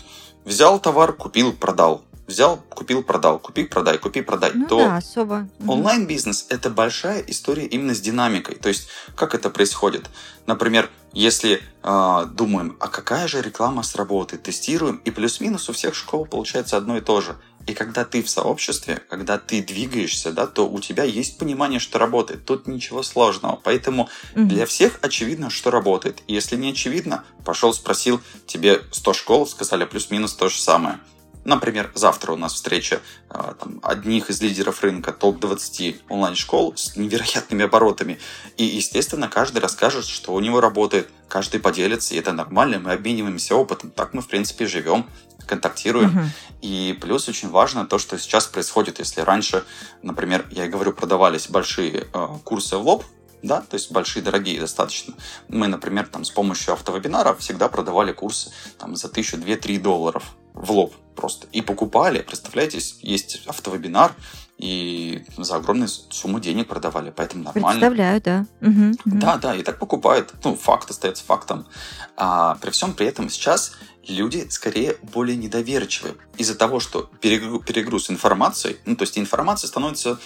взял 0.47 0.79
товар, 0.79 1.13
купил, 1.13 1.53
продал. 1.53 2.03
Взял, 2.27 2.57
купил, 2.69 3.03
продал. 3.03 3.39
Купи, 3.39 3.63
продай, 3.63 3.97
купи, 3.97 4.21
продай. 4.21 4.51
Ну 4.53 4.67
то 4.67 4.77
да, 4.79 4.97
особо. 4.97 5.47
Онлайн-бизнес– 5.65 6.47
это 6.49 6.69
большая 6.69 7.21
история 7.21 7.65
именно 7.65 7.95
с 7.95 8.01
динамикой. 8.01 8.55
То 8.55 8.67
есть, 8.67 8.89
как 9.15 9.33
это 9.33 9.49
происходит? 9.49 10.09
Например, 10.45 10.89
если 11.13 11.61
э, 11.83 12.25
думаем, 12.33 12.75
а 12.81 12.89
какая 12.89 13.29
же 13.29 13.41
реклама 13.41 13.81
сработает, 13.81 14.43
тестируем, 14.43 15.01
и 15.05 15.11
плюс-минус 15.11 15.69
у 15.69 15.73
всех 15.73 15.95
школ 15.95 16.25
получается 16.25 16.75
одно 16.75 16.97
и 16.97 17.01
то 17.01 17.21
же. 17.21 17.37
И 17.65 17.73
когда 17.73 18.05
ты 18.05 18.21
в 18.21 18.29
сообществе, 18.29 19.01
когда 19.09 19.37
ты 19.37 19.61
двигаешься, 19.61 20.31
да, 20.31 20.47
то 20.47 20.69
у 20.69 20.79
тебя 20.79 21.03
есть 21.03 21.37
понимание, 21.37 21.79
что 21.79 21.97
работает. 21.97 22.45
Тут 22.45 22.67
ничего 22.67 23.03
сложного. 23.03 23.59
Поэтому 23.61 24.09
Мгм. 24.35 24.47
для 24.49 24.65
всех 24.65 24.99
очевидно, 25.01 25.49
что 25.49 25.71
работает. 25.71 26.23
И 26.27 26.33
если 26.33 26.55
не 26.57 26.71
очевидно, 26.71 27.23
пошел, 27.45 27.73
спросил, 27.73 28.21
тебе 28.45 28.81
100 28.91 29.13
школ 29.13 29.47
сказали 29.47 29.85
плюс-минус 29.85 30.33
то 30.33 30.49
же 30.49 30.59
самое. 30.59 30.99
Например, 31.47 31.89
завтра 31.95 32.33
у 32.33 32.35
нас 32.35 32.55
встреча 32.55 32.99
а, 33.29 33.53
там, 33.53 33.79
одних 33.81 34.29
из 34.29 34.41
лидеров 34.41 34.83
рынка, 34.83 35.13
топ-20 35.13 36.01
онлайн-школ 36.09 36.73
с 36.75 36.97
невероятными 36.97 37.63
оборотами. 37.63 38.19
И, 38.57 38.65
естественно, 38.65 39.29
каждый 39.29 39.59
расскажет, 39.59 40.03
что 40.03 40.33
у 40.33 40.41
него 40.41 40.59
работает. 40.59 41.09
Каждый 41.29 41.61
поделится, 41.61 42.13
и 42.13 42.17
это 42.17 42.33
нормально, 42.33 42.79
мы 42.79 42.91
обмениваемся 42.91 43.55
опытом. 43.55 43.91
Так 43.91 44.13
мы, 44.13 44.21
в 44.21 44.27
принципе, 44.27 44.65
живем, 44.67 45.09
контактируем. 45.45 46.09
Мгм. 46.09 46.29
И 46.61 46.97
плюс 46.99 47.29
очень 47.29 47.47
важно 47.49 47.85
то, 47.85 47.97
что 47.97 48.19
сейчас 48.19 48.45
происходит. 48.45 48.99
Если 48.99 49.21
раньше, 49.21 49.63
например, 50.01 50.45
я 50.51 50.65
и 50.65 50.69
говорю, 50.69 50.91
продавались 50.91 51.47
большие 51.47 52.07
э, 52.13 52.27
курсы 52.43 52.75
в 52.75 52.81
лоб, 52.81 53.05
да, 53.41 53.61
то 53.61 53.75
есть 53.75 53.89
большие, 53.93 54.21
дорогие 54.21 54.59
достаточно. 54.59 55.13
Мы, 55.47 55.69
например, 55.69 56.07
там 56.07 56.25
с 56.25 56.29
помощью 56.29 56.73
автовебинаров 56.73 57.39
всегда 57.39 57.69
продавали 57.69 58.11
курсы 58.11 58.51
там 58.77 58.97
за 58.97 59.07
тысячу, 59.07 59.37
две, 59.37 59.55
три 59.55 59.77
долларов 59.77 60.35
в 60.53 60.73
лоб 60.73 60.93
просто. 61.17 61.47
И 61.51 61.61
покупали, 61.61 62.21
представляете, 62.21 62.79
есть 63.01 63.41
автовебинар, 63.47 64.13
и 64.57 65.23
за 65.37 65.57
огромную 65.57 65.87
сумму 65.87 66.39
денег 66.39 66.67
продавали, 66.67 67.13
поэтому 67.15 67.43
нормально. 67.43 67.67
Представляю, 67.69 68.21
да. 68.21 68.45
Мгм, 68.61 68.95
мгм. 69.05 69.19
Да, 69.19 69.37
да, 69.37 69.55
и 69.55 69.61
так 69.61 69.77
покупают. 69.77 70.33
Ну, 70.43 70.55
факт 70.55 70.89
остается 70.89 71.23
фактом. 71.23 71.67
А 72.15 72.55
при 72.55 72.71
всем 72.71 72.93
при 72.93 73.05
этом 73.07 73.29
сейчас 73.29 73.73
люди 74.07 74.47
скорее 74.49 74.97
более 75.13 75.37
недоверчивы 75.37 76.15
из-за 76.37 76.55
того, 76.55 76.79
что 76.79 77.09
перегру- 77.21 77.63
перегруз 77.63 78.09
информации, 78.09 78.77
ну, 78.85 78.95
то 78.95 79.03
есть 79.03 79.17
информация 79.17 79.67
становится... 79.67 80.17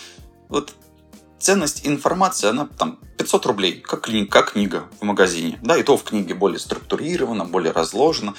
Вот 0.47 0.73
ценность 1.41 1.87
информации, 1.87 2.49
она 2.49 2.67
там 2.77 2.99
500 3.17 3.45
рублей, 3.47 3.81
как, 3.81 4.07
как 4.29 4.51
книга 4.51 4.85
в 4.99 5.03
магазине. 5.03 5.59
Да, 5.61 5.75
и 5.75 5.83
то 5.83 5.97
в 5.97 6.03
книге 6.03 6.35
более 6.35 6.59
структурировано, 6.59 7.45
более 7.45 7.71
разложено. 7.73 8.35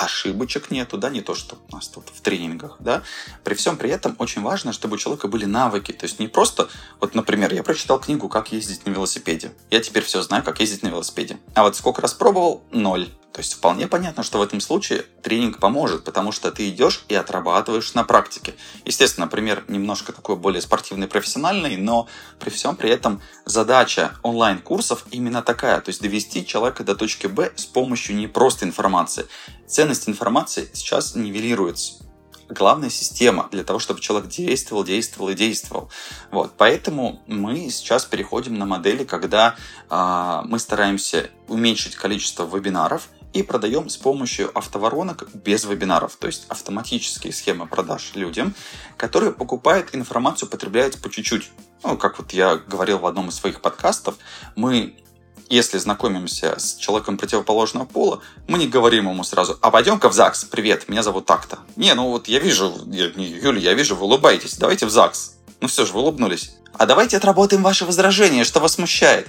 Ошибочек 0.00 0.70
нету, 0.70 0.96
да, 0.96 1.10
не 1.10 1.20
то, 1.20 1.34
что 1.34 1.58
у 1.68 1.76
нас 1.76 1.86
тут 1.88 2.08
в 2.08 2.22
тренингах, 2.22 2.76
да. 2.80 3.02
При 3.44 3.52
всем 3.52 3.76
при 3.76 3.90
этом 3.90 4.16
очень 4.18 4.40
важно, 4.40 4.72
чтобы 4.72 4.94
у 4.94 4.96
человека 4.96 5.28
были 5.28 5.44
навыки. 5.44 5.92
То 5.92 6.06
есть 6.06 6.18
не 6.18 6.26
просто, 6.26 6.70
вот, 7.00 7.14
например, 7.14 7.52
я 7.52 7.62
прочитал 7.62 8.00
книгу 8.00 8.30
«Как 8.30 8.50
ездить 8.50 8.86
на 8.86 8.90
велосипеде». 8.90 9.52
Я 9.70 9.80
теперь 9.80 10.02
все 10.02 10.22
знаю, 10.22 10.42
как 10.42 10.58
ездить 10.60 10.82
на 10.82 10.88
велосипеде. 10.88 11.38
А 11.54 11.64
вот 11.64 11.76
сколько 11.76 12.00
раз 12.00 12.14
пробовал? 12.14 12.64
Ноль. 12.70 13.10
То 13.32 13.40
есть 13.40 13.54
вполне 13.54 13.86
понятно, 13.86 14.24
что 14.24 14.38
в 14.38 14.42
этом 14.42 14.60
случае 14.60 15.06
тренинг 15.22 15.60
поможет, 15.60 16.04
потому 16.04 16.32
что 16.32 16.50
ты 16.50 16.68
идешь 16.68 17.04
и 17.08 17.14
отрабатываешь 17.14 17.94
на 17.94 18.02
практике. 18.02 18.54
Естественно, 18.84 19.26
например, 19.26 19.64
немножко 19.68 20.12
такой 20.12 20.34
более 20.34 20.60
спортивный, 20.60 21.06
профессиональный, 21.06 21.76
но 21.76 22.08
при 22.40 22.50
всем 22.50 22.74
при 22.74 22.90
этом 22.90 23.22
задача 23.44 24.16
онлайн-курсов 24.24 25.04
именно 25.12 25.42
такая, 25.42 25.80
то 25.80 25.90
есть 25.90 26.02
довести 26.02 26.44
человека 26.44 26.82
до 26.82 26.96
точки 26.96 27.28
Б 27.28 27.52
с 27.54 27.66
помощью 27.66 28.16
не 28.16 28.26
просто 28.26 28.64
информации. 28.64 29.26
Ценность 29.68 30.08
информации 30.08 30.68
сейчас 30.72 31.14
нивелируется. 31.14 32.04
Главная 32.48 32.90
система 32.90 33.48
для 33.52 33.62
того, 33.62 33.78
чтобы 33.78 34.00
человек 34.00 34.28
действовал, 34.28 34.82
действовал 34.82 35.28
и 35.28 35.34
действовал. 35.34 35.88
Вот, 36.32 36.54
поэтому 36.56 37.22
мы 37.28 37.70
сейчас 37.70 38.04
переходим 38.04 38.58
на 38.58 38.66
модели, 38.66 39.04
когда 39.04 39.54
а, 39.88 40.42
мы 40.42 40.58
стараемся 40.58 41.30
уменьшить 41.46 41.94
количество 41.94 42.44
вебинаров 42.44 43.08
и 43.32 43.42
продаем 43.42 43.88
с 43.88 43.96
помощью 43.96 44.56
автоворонок 44.56 45.28
без 45.34 45.64
вебинаров, 45.64 46.16
то 46.16 46.26
есть 46.26 46.46
автоматические 46.48 47.32
схемы 47.32 47.66
продаж 47.66 48.12
людям, 48.14 48.54
которые 48.96 49.32
покупают 49.32 49.90
информацию, 49.92 50.48
потребляют 50.48 51.00
по 51.00 51.10
чуть-чуть. 51.10 51.50
Ну, 51.82 51.96
как 51.96 52.18
вот 52.18 52.32
я 52.32 52.56
говорил 52.56 52.98
в 52.98 53.06
одном 53.06 53.28
из 53.28 53.36
своих 53.36 53.60
подкастов, 53.60 54.16
мы 54.56 54.96
если 55.50 55.78
знакомимся 55.78 56.54
с 56.58 56.76
человеком 56.76 57.18
противоположного 57.18 57.84
пола, 57.84 58.20
мы 58.46 58.56
не 58.56 58.68
говорим 58.68 59.08
ему 59.10 59.24
сразу, 59.24 59.58
а 59.60 59.72
пойдем-ка 59.72 60.08
в 60.08 60.12
ЗАГС, 60.12 60.44
привет, 60.44 60.88
меня 60.88 61.02
зовут 61.02 61.26
так-то. 61.26 61.58
Не, 61.74 61.92
ну 61.94 62.08
вот 62.08 62.28
я 62.28 62.38
вижу, 62.38 62.72
Юля, 62.86 63.58
я 63.58 63.74
вижу, 63.74 63.96
вы 63.96 64.04
улыбаетесь, 64.04 64.56
давайте 64.56 64.86
в 64.86 64.90
ЗАГС. 64.90 65.34
Ну 65.60 65.66
все 65.66 65.84
же, 65.84 65.92
вы 65.92 66.00
улыбнулись. 66.00 66.56
А 66.74 66.86
давайте 66.86 67.16
отработаем 67.16 67.64
ваше 67.64 67.84
возражение, 67.84 68.44
что 68.44 68.60
вас 68.60 68.74
смущает. 68.74 69.28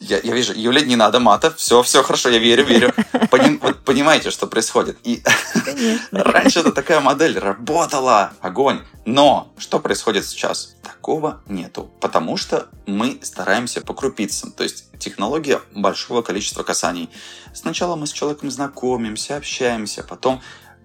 Я, 0.00 0.18
я 0.22 0.34
вижу, 0.34 0.54
Юля, 0.56 0.80
не 0.80 0.96
надо 0.96 1.20
мата, 1.20 1.50
все, 1.50 1.82
все 1.82 2.02
хорошо, 2.02 2.30
я 2.30 2.38
верю, 2.38 2.64
верю. 2.64 2.94
Поним- 3.30 3.60
вот 3.60 3.84
понимаете, 3.84 4.30
что 4.30 4.46
происходит. 4.46 4.96
И 5.04 5.22
раньше 6.10 6.60
это 6.60 6.72
такая 6.72 7.00
модель 7.00 7.38
работала, 7.38 8.32
огонь. 8.40 8.80
Но 9.04 9.52
что 9.58 9.78
происходит 9.78 10.24
сейчас? 10.24 10.76
Такого 10.82 11.42
нету, 11.46 11.90
потому 12.00 12.38
что 12.38 12.68
мы 12.86 13.18
стараемся 13.22 13.82
по 13.82 13.92
крупицам. 13.92 14.52
То 14.52 14.62
есть 14.62 14.86
технология 14.98 15.60
большого 15.74 16.22
количества 16.22 16.62
касаний. 16.62 17.10
Сначала 17.52 17.94
мы 17.94 18.06
с 18.06 18.12
человеком 18.12 18.50
знакомимся, 18.50 19.36
общаемся, 19.36 20.02
потом 20.02 20.40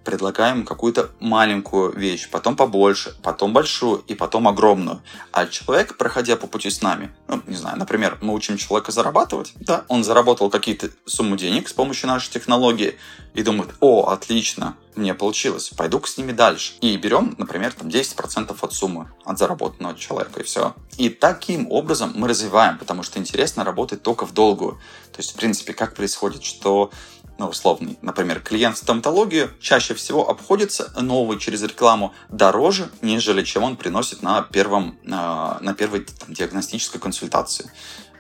предлагаем 0.06 0.66
какую-то 0.66 1.10
маленькую 1.20 1.92
вещь, 1.92 2.30
потом 2.30 2.56
побольше, 2.56 3.16
потом 3.24 3.52
большую 3.52 3.98
и 4.08 4.14
потом 4.14 4.48
огромную. 4.48 5.02
А 5.32 5.48
человек, 5.48 5.98
проходя 5.98 6.38
по 6.38 6.48
пути 6.48 6.70
с 6.70 6.82
нами, 6.82 7.14
ну, 7.28 7.42
не 7.48 7.56
знаю, 7.56 7.78
например, 7.78 8.18
мы 8.22 8.34
учим 8.34 8.58
человека 8.58 8.92
зарабатывать, 8.92 9.54
да, 9.56 9.84
он 9.90 10.04
заработал 10.04 10.50
какие-то 10.50 10.92
сумму 11.06 11.36
денег 11.36 11.68
с 11.68 11.74
помощью 11.74 12.08
нашей 12.08 12.32
технологии 12.32 12.98
и 13.34 13.44
думает, 13.44 13.72
о, 13.82 14.08
отлично, 14.10 14.78
мне 14.96 15.14
получилось, 15.14 15.70
пойду-ка 15.76 16.08
с 16.08 16.18
ними 16.18 16.32
дальше. 16.32 16.74
И 16.80 16.96
берем, 16.96 17.36
например, 17.38 17.74
там 17.74 17.90
10% 17.90 18.56
от 18.60 18.74
суммы, 18.74 19.12
от 19.26 19.38
заработанного 19.38 19.98
человека, 19.98 20.40
и 20.40 20.44
все. 20.44 20.74
И 20.98 21.10
таким 21.10 21.70
образом 21.70 22.14
мы 22.16 22.30
развиваем, 22.30 22.78
потому 22.78 23.04
что 23.04 23.20
интересно 23.20 23.64
работать 23.64 24.04
только 24.04 24.26
в 24.26 24.34
долгую. 24.34 24.80
То 25.12 25.20
есть, 25.20 25.32
в 25.32 25.36
принципе, 25.36 25.74
как 25.74 25.96
происходит, 25.96 26.44
что 26.44 26.92
ну, 27.38 27.48
условный, 27.48 27.98
например, 28.02 28.40
клиент 28.40 28.78
в 28.78 28.80
стоматологию 28.80 29.52
чаще 29.60 29.94
всего 29.94 30.30
обходится 30.30 30.92
новый 31.02 31.40
через 31.40 31.64
рекламу 31.64 32.14
дороже, 32.30 32.90
нежели 33.02 33.44
чем 33.44 33.64
он 33.64 33.76
приносит 33.76 34.22
на, 34.22 34.42
первом, 34.42 34.98
э, 35.04 35.08
на 35.10 35.74
первой 35.78 36.02
там, 36.02 36.34
диагностической 36.34 37.00
консультации. 37.00 37.72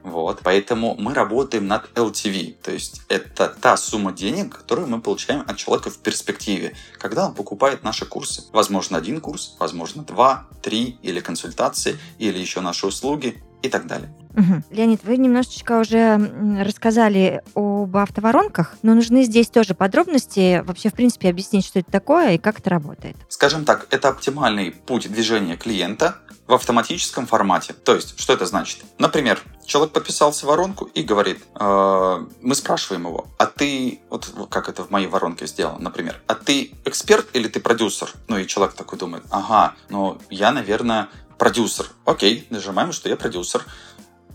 Вот, 0.05 0.41
поэтому 0.43 0.95
мы 0.99 1.15
работаем 1.15 1.65
над 1.65 1.89
LTV, 1.95 2.57
то 2.61 2.71
есть 2.71 3.01
это 3.09 3.47
та 3.49 3.75
сумма 3.75 4.11
денег, 4.11 4.55
которую 4.55 4.87
мы 4.87 5.01
получаем 5.01 5.43
от 5.47 5.57
человека 5.57 5.89
в 5.89 5.97
перспективе, 5.97 6.75
когда 6.99 7.25
он 7.25 7.33
покупает 7.33 7.83
наши 7.83 8.05
курсы. 8.05 8.43
Возможно, 8.53 8.99
один 8.99 9.19
курс, 9.19 9.55
возможно, 9.57 10.03
два, 10.03 10.47
три, 10.61 10.99
или 11.01 11.21
консультации, 11.21 11.97
или 12.19 12.37
еще 12.37 12.61
наши 12.61 12.85
услуги 12.85 13.43
и 13.65 13.69
так 13.69 13.87
далее. 13.87 14.09
Мгм. 14.35 14.63
Леонид, 14.69 15.03
вы 15.03 15.17
немножечко 15.17 15.79
уже 15.79 16.17
рассказали 16.61 17.41
об 17.55 17.95
автоворонках, 17.95 18.75
но 18.81 18.93
нужны 18.93 19.23
здесь 19.23 19.47
тоже 19.47 19.73
подробности, 19.73 20.61
вообще, 20.65 20.89
в 20.89 20.93
принципе, 20.93 21.29
объяснить, 21.29 21.65
что 21.65 21.79
это 21.79 21.91
такое 21.91 22.33
и 22.33 22.37
как 22.37 22.59
это 22.59 22.69
работает. 22.69 23.15
Скажем 23.29 23.63
так, 23.63 23.87
это 23.91 24.09
оптимальный 24.09 24.71
путь 24.71 25.09
движения 25.09 25.55
клиента 25.55 26.17
в 26.47 26.53
автоматическом 26.53 27.25
формате. 27.25 27.73
То 27.73 27.95
есть, 27.95 28.19
что 28.19 28.33
это 28.33 28.45
значит? 28.45 28.83
Например, 28.99 29.41
человек 29.65 29.93
подписался 29.93 30.45
в 30.45 30.49
воронку 30.49 30.85
и 30.85 31.01
говорит, 31.01 31.43
э, 31.59 32.25
мы 32.41 32.55
спрашиваем 32.55 33.07
его, 33.07 33.27
а 33.37 33.47
ты, 33.47 33.99
вот 34.09 34.31
как 34.49 34.69
это 34.69 34.83
в 34.83 34.91
моей 34.91 35.07
воронке 35.07 35.47
сделано, 35.47 35.79
например, 35.79 36.21
а 36.27 36.35
ты 36.35 36.71
эксперт 36.85 37.27
или 37.33 37.47
ты 37.47 37.59
продюсер? 37.59 38.11
Ну 38.27 38.37
и 38.37 38.45
человек 38.45 38.75
такой 38.75 38.99
думает, 38.99 39.23
ага, 39.31 39.73
ну 39.89 40.19
я, 40.29 40.51
наверное, 40.51 41.09
продюсер. 41.37 41.87
Окей, 42.05 42.47
нажимаем, 42.49 42.91
что 42.91 43.09
я 43.09 43.15
продюсер. 43.15 43.63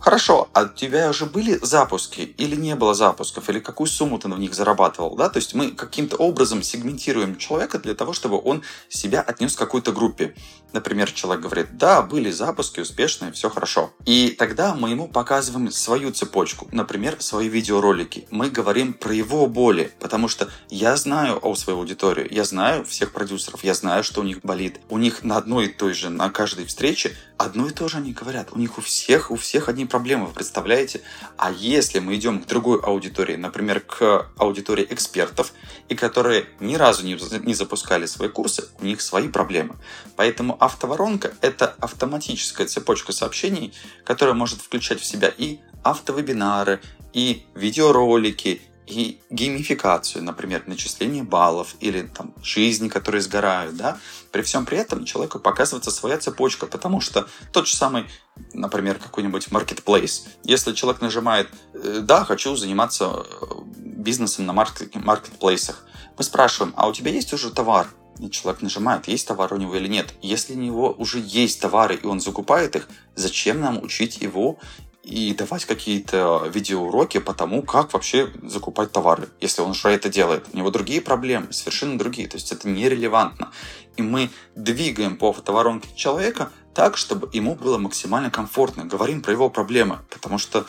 Хорошо, 0.01 0.49
а 0.55 0.63
у 0.63 0.69
тебя 0.69 1.11
уже 1.11 1.27
были 1.27 1.59
запуски 1.61 2.23
или 2.39 2.57
не 2.57 2.75
было 2.75 2.95
запусков, 2.95 3.51
или 3.51 3.61
какую 3.61 3.87
сумму 3.87 4.19
ты 4.19 4.29
на 4.29 4.37
них 4.37 4.55
зарабатывал, 4.55 5.15
да? 5.15 5.29
То 5.29 5.37
есть 5.37 5.55
мы 5.55 5.73
каким-то 5.73 6.17
образом 6.17 6.63
сегментируем 6.63 7.37
человека 7.37 7.79
для 7.79 7.95
того, 7.95 8.15
чтобы 8.15 8.41
он 8.43 8.63
себя 8.89 9.21
отнес 9.21 9.55
к 9.55 9.59
какой-то 9.59 9.93
группе. 9.93 10.35
Например, 10.73 11.11
человек 11.11 11.45
говорит, 11.45 11.77
да, 11.77 12.01
были 12.01 12.31
запуски 12.31 12.81
успешные, 12.81 13.33
все 13.33 13.51
хорошо. 13.51 13.93
И 14.07 14.31
тогда 14.31 14.75
мы 14.75 14.91
ему 14.91 15.07
показываем 15.07 15.71
свою 15.71 16.13
цепочку, 16.13 16.67
например, 16.73 17.17
свои 17.21 17.49
видеоролики. 17.49 18.27
Мы 18.31 18.49
говорим 18.49 18.95
про 18.95 19.13
его 19.13 19.47
боли, 19.49 19.93
потому 20.01 20.29
что 20.29 20.49
я 20.71 20.97
знаю 20.97 21.39
о 21.43 21.55
своей 21.57 21.79
аудитории, 21.79 22.27
я 22.31 22.45
знаю 22.45 22.87
всех 22.87 23.13
продюсеров, 23.13 23.65
я 23.65 23.75
знаю, 23.75 24.03
что 24.03 24.23
у 24.23 24.25
них 24.25 24.41
болит. 24.43 24.81
У 24.89 24.97
них 24.97 25.25
на 25.25 25.37
одной 25.37 25.67
и 25.67 25.73
той 25.73 25.93
же, 25.93 26.09
на 26.09 26.31
каждой 26.31 26.65
встрече 26.65 27.15
одно 27.37 27.69
и 27.69 27.71
то 27.71 27.89
же 27.89 27.97
они 27.97 28.13
говорят. 28.13 28.49
У 28.53 28.59
них 28.59 28.79
у 28.79 28.81
всех, 28.81 29.31
у 29.31 29.37
всех 29.37 29.69
одни 29.69 29.87
проблемы, 29.91 30.27
вы 30.27 30.33
представляете? 30.33 31.03
А 31.37 31.51
если 31.51 31.99
мы 31.99 32.17
идем 32.17 32.43
к 32.43 32.47
другой 32.47 32.81
аудитории, 32.81 33.37
например, 33.37 33.81
к 33.81 34.31
аудитории 34.39 34.87
экспертов, 34.89 35.53
и 35.91 35.95
которые 35.95 36.47
ни 36.61 36.77
разу 36.77 37.05
не, 37.05 37.19
не 37.45 37.55
запускали 37.55 38.07
свои 38.07 38.29
курсы, 38.29 38.69
у 38.81 38.85
них 38.85 39.03
свои 39.03 39.29
проблемы. 39.29 39.77
Поэтому 40.17 40.57
автоворонка— 40.59 41.33
это 41.43 41.75
автоматическая 41.81 42.67
цепочка 42.67 43.13
сообщений, 43.13 43.75
которая 44.05 44.35
может 44.35 44.61
включать 44.61 45.01
в 45.01 45.05
себя 45.05 45.31
и 45.37 45.59
автовебинары, 45.83 46.81
и 47.13 47.45
видеоролики, 47.55 48.63
и 48.87 49.21
геймификацию, 49.31 50.25
например, 50.25 50.65
начисление 50.67 51.23
баллов 51.23 51.77
или 51.81 52.03
там 52.03 52.35
жизни, 52.43 52.89
которые 52.89 53.23
сгорают, 53.23 53.77
да, 53.77 53.99
при 54.33 54.43
всем 54.43 54.67
при 54.67 54.79
этом 54.79 55.05
человеку 55.05 55.39
показывается 55.39 55.91
своя 55.91 56.19
цепочка, 56.19 56.67
потому 56.67 57.01
что 57.01 57.29
тот 57.53 57.67
же 57.67 57.77
самый, 57.77 58.07
например, 58.53 58.99
какой-нибудь 58.99 59.49
marketplace, 59.49 60.29
если 60.45 60.73
человек 60.73 61.01
нажимает 61.01 61.49
«Э, 61.75 62.01
«да, 62.03 62.25
хочу 62.25 62.57
заниматься 62.57 63.25
э, 63.25 63.47
бизнесом 63.77 64.47
на 64.47 64.53
маркетплейсах», 64.53 65.85
мы 66.17 66.25
спрашиваем 66.25 66.75
«а 66.77 66.89
у 66.89 66.93
тебя 66.93 67.11
есть 67.11 67.33
уже 67.33 67.51
товар?» 67.51 67.89
И 68.19 68.31
человек 68.31 68.61
нажимает, 68.61 69.09
есть 69.09 69.27
товар 69.27 69.55
у 69.55 69.57
него 69.57 69.75
или 69.77 69.89
нет. 69.89 70.13
Если 70.21 70.53
у 70.53 70.59
него 70.59 70.93
уже 70.93 71.21
есть 71.21 71.61
товары, 71.61 71.95
и 71.95 72.07
он 72.07 72.21
закупает 72.21 72.77
их, 72.77 72.87
зачем 73.15 73.61
нам 73.61 73.83
учить 73.83 74.21
его 74.21 74.59
и 75.03 75.35
давать 75.35 75.65
какие-то 75.65 76.49
видеоуроки 76.53 77.19
по 77.19 77.33
тому, 77.33 77.63
как 77.63 77.93
вообще 77.93 78.31
закупать 78.43 78.93
товары, 78.93 79.29
если 79.41 79.63
он 79.63 79.71
уже 79.71 79.89
это 79.89 80.09
делает. 80.09 80.47
У 80.53 80.57
него 80.57 80.71
другие 80.71 81.01
проблемы, 81.01 81.53
совершенно 81.53 81.99
другие, 81.99 82.29
то 82.29 82.37
есть 82.37 82.53
это 82.53 82.69
нерелевантно. 82.69 83.51
И 83.97 84.03
мы 84.03 84.31
двигаем 84.55 85.17
по 85.17 85.33
фотоворонке 85.33 85.89
человека 85.95 86.51
так, 86.75 86.97
чтобы 86.97 87.29
ему 87.33 87.55
было 87.55 87.79
максимально 87.79 88.31
комфортно. 88.31 88.85
Говорим 88.85 89.23
про 89.23 89.33
его 89.33 89.51
проблемы, 89.51 89.99
потому 90.11 90.39
что 90.39 90.67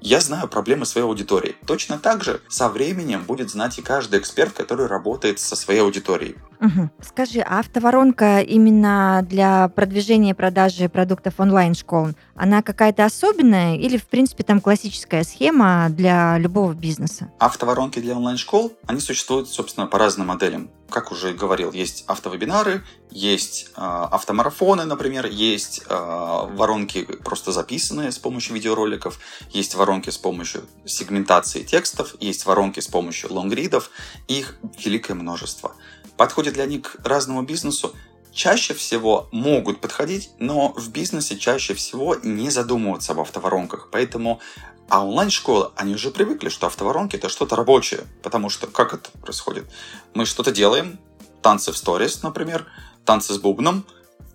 я 0.00 0.20
знаю 0.20 0.48
проблемы 0.48 0.84
своей 0.84 1.06
аудитории. 1.06 1.56
Точно 1.66 1.98
так 1.98 2.22
же 2.24 2.42
со 2.48 2.68
временем 2.68 3.24
будет 3.24 3.50
знать 3.50 3.78
и 3.78 3.82
каждый 3.82 4.20
эксперт, 4.20 4.52
который 4.52 4.86
работает 4.86 5.40
со 5.40 5.56
своей 5.56 5.80
аудиторией. 5.80 6.36
Угу. 6.64 6.90
Скажи, 7.02 7.40
а 7.40 7.58
автоворонка 7.58 8.40
именно 8.40 9.20
для 9.28 9.68
продвижения 9.68 10.34
продажи 10.34 10.88
продуктов 10.88 11.34
онлайн-школ, 11.38 12.12
она 12.34 12.62
какая-то 12.62 13.04
особенная 13.04 13.76
или, 13.76 13.98
в 13.98 14.06
принципе, 14.06 14.44
там 14.44 14.62
классическая 14.62 15.24
схема 15.24 15.88
для 15.90 16.38
любого 16.38 16.72
бизнеса? 16.72 17.30
Автоворонки 17.38 17.98
для 17.98 18.16
онлайн-школ, 18.16 18.72
они 18.86 19.00
существуют, 19.00 19.50
собственно, 19.50 19.86
по 19.86 19.98
разным 19.98 20.28
моделям. 20.28 20.70
Как 20.88 21.12
уже 21.12 21.34
говорил, 21.34 21.72
есть 21.72 22.04
автовебинары, 22.06 22.82
есть 23.10 23.70
э, 23.76 23.80
автомарафоны, 23.80 24.84
например, 24.84 25.26
есть 25.26 25.82
э, 25.86 25.94
воронки 25.94 27.04
просто 27.24 27.52
записанные 27.52 28.10
с 28.10 28.18
помощью 28.18 28.54
видеороликов, 28.54 29.18
есть 29.50 29.74
воронки 29.74 30.10
с 30.10 30.18
помощью 30.18 30.62
сегментации 30.86 31.62
текстов, 31.62 32.14
есть 32.20 32.46
воронки 32.46 32.80
с 32.80 32.86
помощью 32.86 33.32
лонгридов, 33.32 33.90
их 34.28 34.56
великое 34.78 35.14
множество 35.14 35.74
подходят 36.16 36.56
ли 36.56 36.62
они 36.62 36.80
к 36.80 36.96
разному 37.04 37.42
бизнесу, 37.42 37.94
чаще 38.32 38.74
всего 38.74 39.28
могут 39.32 39.80
подходить, 39.80 40.30
но 40.38 40.72
в 40.76 40.90
бизнесе 40.90 41.38
чаще 41.38 41.74
всего 41.74 42.16
не 42.22 42.50
задумываться 42.50 43.12
об 43.12 43.20
автоворонках. 43.20 43.88
Поэтому 43.90 44.40
а 44.88 45.04
онлайн-школы, 45.04 45.70
они 45.76 45.94
уже 45.94 46.10
привыкли, 46.10 46.50
что 46.50 46.66
автоворонки 46.66 47.16
это 47.16 47.28
что-то 47.28 47.56
рабочее. 47.56 48.04
Потому 48.22 48.50
что 48.50 48.66
как 48.66 48.92
это 48.92 49.10
происходит? 49.18 49.64
Мы 50.12 50.26
что-то 50.26 50.52
делаем, 50.52 50.98
танцы 51.42 51.72
в 51.72 51.76
сторис, 51.76 52.22
например, 52.22 52.66
танцы 53.04 53.32
с 53.32 53.38
бубном, 53.38 53.86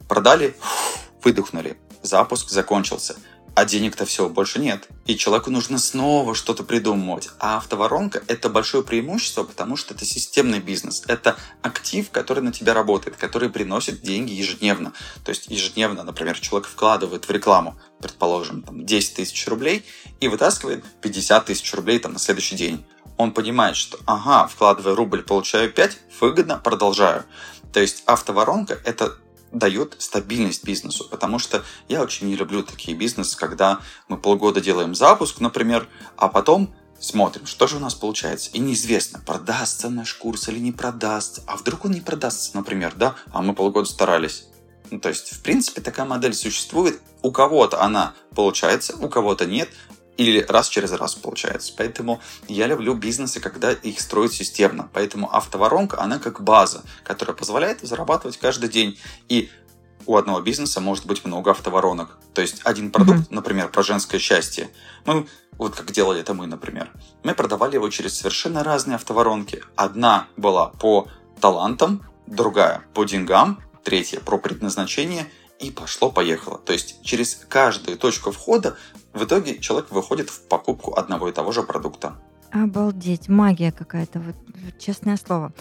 продали, 0.07 0.55
выдохнули, 1.23 1.77
запуск 2.01 2.49
закончился 2.49 3.15
а 3.59 3.65
денег-то 3.65 4.05
все 4.05 4.29
больше 4.29 4.57
нет. 4.57 4.87
И 5.05 5.17
человеку 5.17 5.51
нужно 5.51 5.79
снова 5.79 6.33
что-то 6.33 6.63
придумывать. 6.63 7.29
А 7.39 7.57
автоворонка– 7.57 8.23
это 8.27 8.47
большое 8.47 8.85
преимущество, 8.85 9.43
потому 9.43 9.75
что 9.75 9.93
это 9.93 10.05
системный 10.05 10.59
бизнес. 10.59 11.03
Это 11.07 11.35
актив, 11.61 12.09
который 12.09 12.41
на 12.41 12.53
тебя 12.53 12.73
работает, 12.73 13.17
который 13.17 13.49
приносит 13.49 14.01
деньги 14.01 14.31
ежедневно. 14.31 14.93
То 15.25 15.31
есть 15.31 15.47
ежедневно, 15.47 16.03
например, 16.03 16.39
человек 16.39 16.69
вкладывает 16.69 17.27
в 17.27 17.31
рекламу, 17.31 17.77
предположим, 17.99 18.61
там, 18.61 18.85
10 18.85 19.15
тысяч 19.15 19.45
рублей 19.45 19.83
и 20.21 20.29
вытаскивает 20.29 20.85
50 21.01 21.47
тысяч 21.47 21.73
рублей 21.73 21.99
там, 21.99 22.13
на 22.13 22.19
следующий 22.19 22.55
день. 22.55 22.85
Он 23.17 23.33
понимает, 23.33 23.75
что, 23.75 23.99
ага, 24.05 24.47
вкладывая 24.47 24.95
рубль, 24.95 25.21
получаю 25.21 25.69
5, 25.69 25.97
выгодно, 26.21 26.59
продолжаю. 26.59 27.25
То 27.73 27.81
есть 27.81 28.03
автоворонка– 28.05 28.79
это 28.85 29.17
дает 29.51 29.95
стабильность 29.99 30.63
бизнесу, 30.63 31.07
потому 31.09 31.39
что 31.39 31.63
я 31.87 32.01
очень 32.01 32.27
не 32.27 32.35
люблю 32.35 32.63
такие 32.63 32.97
бизнесы, 32.97 33.37
когда 33.37 33.79
мы 34.07 34.17
полгода 34.17 34.61
делаем 34.61 34.95
запуск, 34.95 35.39
например, 35.39 35.87
а 36.17 36.27
потом 36.27 36.73
смотрим, 36.99 37.45
что 37.45 37.67
же 37.67 37.77
у 37.77 37.79
нас 37.79 37.95
получается. 37.95 38.49
И 38.53 38.59
неизвестно, 38.59 39.19
продастся 39.25 39.89
наш 39.89 40.13
курс 40.13 40.49
или 40.49 40.59
не 40.59 40.71
продастся. 40.71 41.41
А 41.47 41.55
вдруг 41.55 41.85
он 41.85 41.91
не 41.91 42.01
продастся, 42.01 42.51
например, 42.55 42.93
да? 42.95 43.15
А 43.31 43.41
мы 43.41 43.53
полгода 43.53 43.87
старались. 43.87 44.45
Ну, 44.91 44.99
то 44.99 45.09
есть, 45.09 45.31
в 45.31 45.41
принципе, 45.41 45.81
такая 45.81 46.05
модель 46.05 46.33
существует. 46.33 46.99
У 47.21 47.31
кого-то 47.31 47.81
она 47.81 48.13
получается, 48.35 48.95
у 48.97 49.09
кого-то 49.09 49.45
нет 49.45 49.69
или 50.19 50.41
раз 50.41 50.67
через 50.67 50.91
раз 50.91 51.15
получается. 51.15 51.73
Поэтому 51.77 52.19
я 52.49 52.67
люблю 52.67 52.93
бизнесы, 52.93 53.39
когда 53.39 53.71
их 53.71 54.01
строят 54.01 54.33
системно. 54.33 54.89
Поэтому 54.91 55.33
автоворонка, 55.33 56.01
она 56.01 56.19
как 56.19 56.41
база, 56.43 56.83
которая 57.05 57.33
позволяет 57.37 57.79
зарабатывать 57.79 58.35
каждый 58.35 58.67
день. 58.67 58.99
И 59.29 59.49
у 60.05 60.17
одного 60.17 60.41
бизнеса 60.41 60.81
может 60.81 61.05
быть 61.05 61.23
много 61.23 61.51
автоворонок. 61.51 62.17
То 62.33 62.41
есть 62.41 62.59
один 62.65 62.91
продукт, 62.91 63.19
mm-hmm. 63.19 63.35
например, 63.35 63.69
про 63.69 63.81
женское 63.81 64.19
счастье, 64.19 64.69
мы, 65.05 65.25
вот 65.57 65.75
как 65.75 65.89
делали 65.93 66.19
это 66.19 66.33
мы, 66.33 66.47
например, 66.47 66.91
мы 67.23 67.33
продавали 67.33 67.75
его 67.75 67.89
через 67.89 68.17
совершенно 68.17 68.61
разные 68.61 68.95
автоворонки. 68.95 69.63
Одна 69.77 70.27
была 70.35 70.67
по 70.67 71.07
талантам, 71.39 72.03
другая 72.27 72.83
по 72.93 73.05
деньгам, 73.05 73.61
третья 73.85 74.19
про 74.19 74.37
предназначение, 74.37 75.31
и 75.59 75.71
пошло-поехало. 75.71 76.57
То 76.57 76.73
есть 76.73 77.01
через 77.03 77.35
каждую 77.47 77.97
точку 77.97 78.31
входа 78.31 78.77
в 79.13 79.23
итоге 79.23 79.59
человек 79.59 79.91
выходит 79.91 80.29
в 80.29 80.47
покупку 80.47 80.95
одного 80.95 81.29
и 81.29 81.31
того 81.31 81.51
же 81.51 81.63
продукта. 81.63 82.15
Обалдеть, 82.51 83.29
магия 83.29 83.71
какая-то, 83.71 84.19
вот, 84.19 84.35
честное 84.79 85.17
слово. 85.17 85.53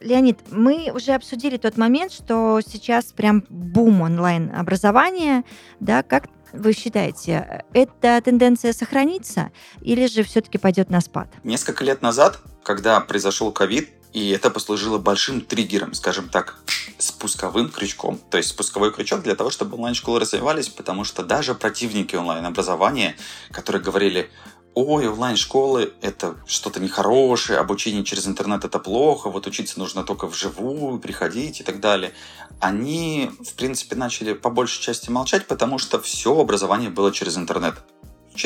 Леонид, 0.00 0.38
мы 0.50 0.90
уже 0.92 1.12
обсудили 1.12 1.56
тот 1.56 1.76
момент, 1.76 2.12
что 2.12 2.60
сейчас 2.66 3.12
прям 3.12 3.44
бум 3.48 4.00
онлайн-образования, 4.00 5.44
да, 5.78 6.02
как 6.02 6.24
вы 6.52 6.72
считаете, 6.72 7.64
эта 7.72 8.20
тенденция 8.20 8.72
сохранится 8.72 9.52
или 9.80 10.06
же 10.06 10.22
все-таки 10.22 10.58
пойдет 10.58 10.90
на 10.90 11.00
спад? 11.00 11.28
Несколько 11.44 11.84
лет 11.84 12.02
назад, 12.02 12.40
когда 12.62 13.00
произошел 13.00 13.52
ковид, 13.52 13.90
и 14.12 14.30
это 14.30 14.50
послужило 14.50 14.98
большим 14.98 15.40
триггером, 15.40 15.94
скажем 15.94 16.28
так, 16.28 16.58
спусковым 16.98 17.70
крючком. 17.70 18.18
То 18.30 18.36
есть 18.36 18.50
спусковой 18.50 18.92
крючок 18.92 19.22
для 19.22 19.34
того, 19.34 19.50
чтобы 19.50 19.76
онлайн-школы 19.76 20.20
развивались, 20.20 20.68
потому 20.68 21.04
что 21.04 21.22
даже 21.22 21.54
противники 21.54 22.14
онлайн-образования, 22.14 23.16
которые 23.50 23.82
говорили, 23.82 24.30
ой, 24.74 25.08
онлайн-школы 25.08 25.92
это 26.02 26.36
что-то 26.46 26.80
нехорошее, 26.80 27.58
обучение 27.58 28.04
через 28.04 28.26
интернет 28.26 28.64
это 28.64 28.78
плохо, 28.78 29.30
вот 29.30 29.46
учиться 29.46 29.78
нужно 29.78 30.04
только 30.04 30.26
вживую, 30.26 30.98
приходить 30.98 31.60
и 31.60 31.64
так 31.64 31.80
далее. 31.80 32.12
Они, 32.60 33.30
в 33.40 33.54
принципе, 33.54 33.96
начали 33.96 34.34
по 34.34 34.50
большей 34.50 34.82
части 34.82 35.10
молчать, 35.10 35.46
потому 35.46 35.78
что 35.78 36.00
все 36.00 36.38
образование 36.38 36.90
было 36.90 37.12
через 37.12 37.36
интернет. 37.36 37.74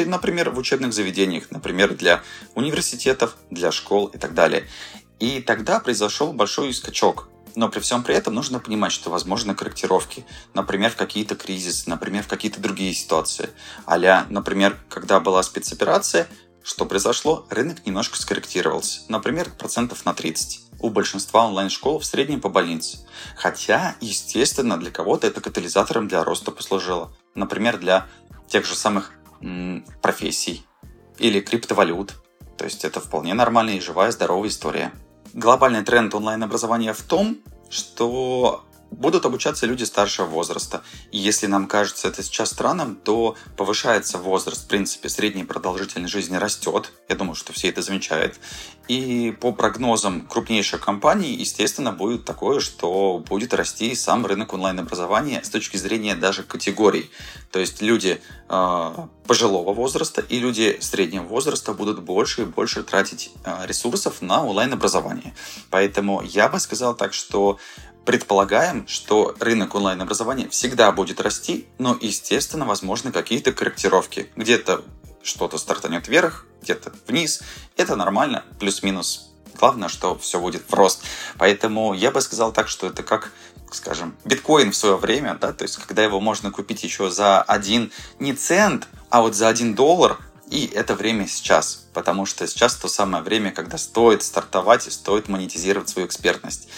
Например, 0.05 0.51
в 0.51 0.59
учебных 0.59 0.93
заведениях, 0.93 1.51
например, 1.51 1.95
для 1.95 2.23
университетов, 2.55 3.37
для 3.51 3.71
школ 3.71 4.07
и 4.07 4.19
так 4.19 4.35
далее. 4.35 4.67
И 5.19 5.41
тогда 5.41 5.81
произошел 5.81 6.33
большой 6.33 6.73
скачок. 6.75 7.29
Но 7.55 7.71
при 7.71 7.81
всем 7.81 8.03
при 8.03 8.15
этом 8.15 8.35
нужно 8.35 8.59
понимать, 8.59 8.93
что 8.93 9.09
возможны 9.09 9.55
корректировки. 9.55 10.27
Например, 10.53 10.91
в 10.91 10.97
какие-то 10.97 11.37
кризисы, 11.37 11.89
например, 11.89 12.23
в 12.23 12.29
какие-то 12.29 12.61
другие 12.61 12.93
ситуации. 12.93 13.49
Аля, 13.89 14.27
например, 14.29 14.79
когда 14.91 15.21
была 15.21 15.43
спецоперация, 15.43 16.29
что 16.63 16.85
произошло? 16.85 17.47
Рынок 17.49 17.87
немножко 17.87 18.19
скорректировался. 18.19 19.01
Например, 19.09 19.49
процентов 19.57 20.05
на 20.05 20.13
30 20.13 20.63
у 20.81 20.91
большинства 20.91 21.47
онлайн-школ 21.47 22.01
в 22.01 22.05
среднем 22.05 22.41
по 22.41 22.51
больнице. 22.51 22.99
Хотя, 23.37 23.97
естественно, 24.01 24.77
для 24.77 24.91
кого-то 24.91 25.27
это 25.27 25.41
катализатором 25.41 26.09
для 26.09 26.25
роста 26.25 26.51
послужило. 26.51 27.17
Например, 27.35 27.79
для 27.79 28.07
тех 28.49 28.67
же 28.67 28.75
самых 28.75 29.13
профессий 30.03 30.67
или 31.19 31.41
криптовалют. 31.41 32.15
То 32.59 32.65
есть 32.65 32.85
это 32.85 33.01
вполне 33.01 33.33
нормальная 33.33 33.77
и 33.77 33.81
живая, 33.81 34.11
здоровая 34.11 34.49
история. 34.49 34.93
Глобальный 35.37 35.85
тренд 35.85 36.15
онлайн-образования 36.15 36.95
в 36.95 37.03
том, 37.03 37.37
что 37.69 38.65
будут 38.91 39.27
обучаться 39.27 39.67
люди 39.67 39.85
старшего 39.85 40.27
возраста. 40.27 40.83
И 41.11 41.19
если 41.19 41.47
нам 41.47 41.67
кажется 41.67 42.09
это 42.09 42.23
сейчас 42.23 42.51
странным, 42.51 42.97
то 42.97 43.37
повышается 43.57 44.19
возраст, 44.19 44.65
в 44.65 44.69
принципе, 44.69 45.09
средней 45.09 45.45
продолжительность 45.45 46.13
жизни 46.13 46.37
растет. 46.37 46.93
Я 47.09 47.17
думаю, 47.17 47.35
что 47.35 47.53
все 47.53 47.69
это 47.69 47.83
замечают. 47.83 48.39
И 48.89 49.37
по 49.41 49.53
прогнозам 49.53 50.27
крупнейших 50.27 50.81
компаний, 50.81 51.35
естественно, 51.35 51.93
будет 51.93 52.25
такое, 52.25 52.61
что 52.61 53.19
будет 53.19 53.53
расти 53.53 53.95
сам 53.95 54.25
рынок 54.25 54.53
онлайн-образования 54.53 55.43
с 55.43 55.51
точки 55.51 55.77
зрения 55.77 56.15
даже 56.15 56.45
категорий. 56.45 57.11
То 57.51 57.59
есть 57.59 57.83
люди 57.83 58.21
э, 58.49 58.93
пожилого 59.27 59.75
возраста 59.75 60.21
и 60.21 60.39
люди 60.39 60.79
среднего 60.81 61.25
возраста 61.25 61.73
будут 61.73 62.01
больше 62.01 62.43
и 62.43 62.45
больше 62.45 62.85
тратить 62.85 63.33
э, 63.45 63.67
ресурсов 63.67 64.23
на 64.23 64.45
онлайн-образование. 64.45 65.35
Поэтому 65.71 66.23
я 66.23 66.49
бы 66.49 66.61
сказал 66.61 66.95
так, 66.95 67.13
что 67.13 67.59
Предполагаем, 68.07 68.87
что 68.87 69.35
рынок 69.41 69.75
онлайн-образования 69.75 70.49
всегда 70.49 70.93
будет 70.93 71.21
расти, 71.21 71.67
но, 71.79 71.99
естественно, 72.01 72.65
возможны 72.65 73.11
какие-то 73.11 73.53
корректировки. 73.53 74.31
Где-то 74.37 74.85
что-то 75.25 75.59
стартанет 75.59 76.07
вверх, 76.07 76.47
где-то 76.63 76.93
вниз. 77.09 77.43
Это 77.77 77.97
нормально, 77.97 78.45
плюс-минус. 78.61 79.33
Главное, 79.59 79.89
что 79.89 80.17
все 80.17 80.39
будет 80.39 80.63
в 80.71 80.73
рост. 80.73 81.03
Поэтому 81.37 81.95
я 81.95 82.13
бы 82.13 82.21
сказал 82.21 82.53
так, 82.53 82.69
что 82.69 82.87
это 82.87 83.03
как 83.03 83.33
скажем, 83.73 84.17
биткоин 84.25 84.71
в 84.71 84.77
свое 84.77 84.97
время, 84.97 85.37
да, 85.41 85.53
то 85.53 85.65
есть 85.65 85.77
когда 85.77 86.05
его 86.05 86.21
можно 86.21 86.53
купить 86.53 86.85
еще 86.85 87.11
за 87.11 87.43
один 87.43 87.91
не 88.21 88.33
цент, 88.33 88.87
а 89.11 89.21
вот 89.21 89.35
за 89.35 89.49
один 89.49 89.75
доллар, 89.75 90.19
и 90.49 90.67
это 90.67 90.95
время 90.95 91.27
сейчас, 91.27 91.87
потому 91.93 92.25
что 92.25 92.47
сейчас 92.47 92.77
то 92.77 92.87
самое 92.87 93.25
время, 93.25 93.51
когда 93.51 93.77
стоит 93.77 94.23
стартовать 94.23 94.87
и 94.87 94.91
стоит 94.91 95.29
монетизировать 95.29 95.89
свою 95.89 96.07
экспертность 96.07 96.69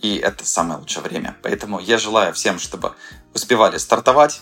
и 0.00 0.16
это 0.16 0.46
самое 0.46 0.80
лучшее 0.80 1.02
время. 1.02 1.36
Поэтому 1.42 1.80
я 1.80 1.98
желаю 1.98 2.32
всем, 2.32 2.58
чтобы 2.58 2.92
успевали 3.34 3.78
стартовать 3.78 4.40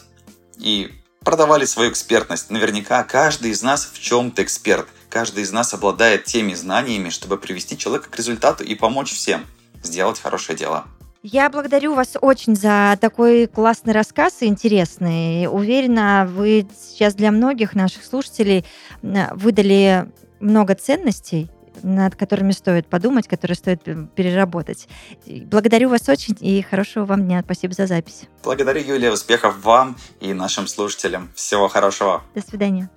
и 0.59 0.93
продавали 1.21 1.65
свою 1.65 1.91
экспертность. 1.91 2.51
Наверняка 2.51 3.03
каждый 3.03 3.51
из 3.51 3.63
нас 3.63 3.91
в 3.93 3.99
чем-то 3.99 4.43
эксперт. 4.43 4.87
Каждый 5.11 5.43
из 5.43 5.53
нас 5.53 5.75
обладает 5.75 6.25
теми 6.25 6.55
знаниями, 6.55 7.11
чтобы 7.11 7.37
привести 7.37 7.77
человека 7.77 8.11
к 8.11 8.17
результату 8.17 8.65
и 8.65 8.75
помочь 8.75 9.13
всем 9.13 9.45
сделать 9.83 10.21
хорошее 10.21 10.57
дело. 10.59 10.85
Я 11.23 11.51
благодарю 11.51 11.95
вас 11.95 12.11
очень 12.21 12.55
за 12.55 12.97
такой 13.01 13.49
классный 13.49 13.93
рассказ 13.93 14.35
и 14.41 14.47
интересный. 14.47 15.49
Уверена, 15.49 16.29
вы 16.31 16.69
сейчас 16.79 17.15
для 17.15 17.33
многих 17.33 17.75
наших 17.75 18.05
слушателей 18.05 18.65
выдали 19.03 20.09
много 20.39 20.77
ценностей, 20.77 21.51
над 21.83 22.17
которыми 22.17 22.53
стоит 22.53 22.87
подумать, 22.87 23.29
которые 23.29 23.57
стоит 23.57 23.87
э, 23.87 24.07
переработать. 24.15 24.89
Благодарю 25.27 25.89
вас 25.89 26.09
очень 26.09 26.37
и 26.41 26.63
хорошего 26.63 27.05
вам 27.05 27.25
дня. 27.25 27.43
Спасибо 27.45 27.75
за 27.75 27.87
запись. 27.87 28.25
Благодарю, 28.43 28.81
Юлия. 28.81 29.13
Успехов 29.13 29.63
вам 29.63 29.97
и 30.21 30.33
нашим 30.33 30.67
слушателям. 30.67 31.31
Всего 31.35 31.69
хорошего. 31.69 32.23
До 32.35 32.41
свидания. 32.43 32.91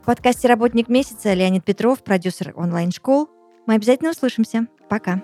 В 0.00 0.04
подкасте 0.06 0.48
«Работник 0.48 0.88
месяца» 0.88 1.32
Леонид 1.34 1.64
Петров, 1.64 2.02
продюсер 2.04 2.52
онлайн-школ. 2.54 3.28
Мы 3.66 3.74
обязательно 3.74 4.10
услышимся. 4.10 4.66
Пока. 4.88 5.20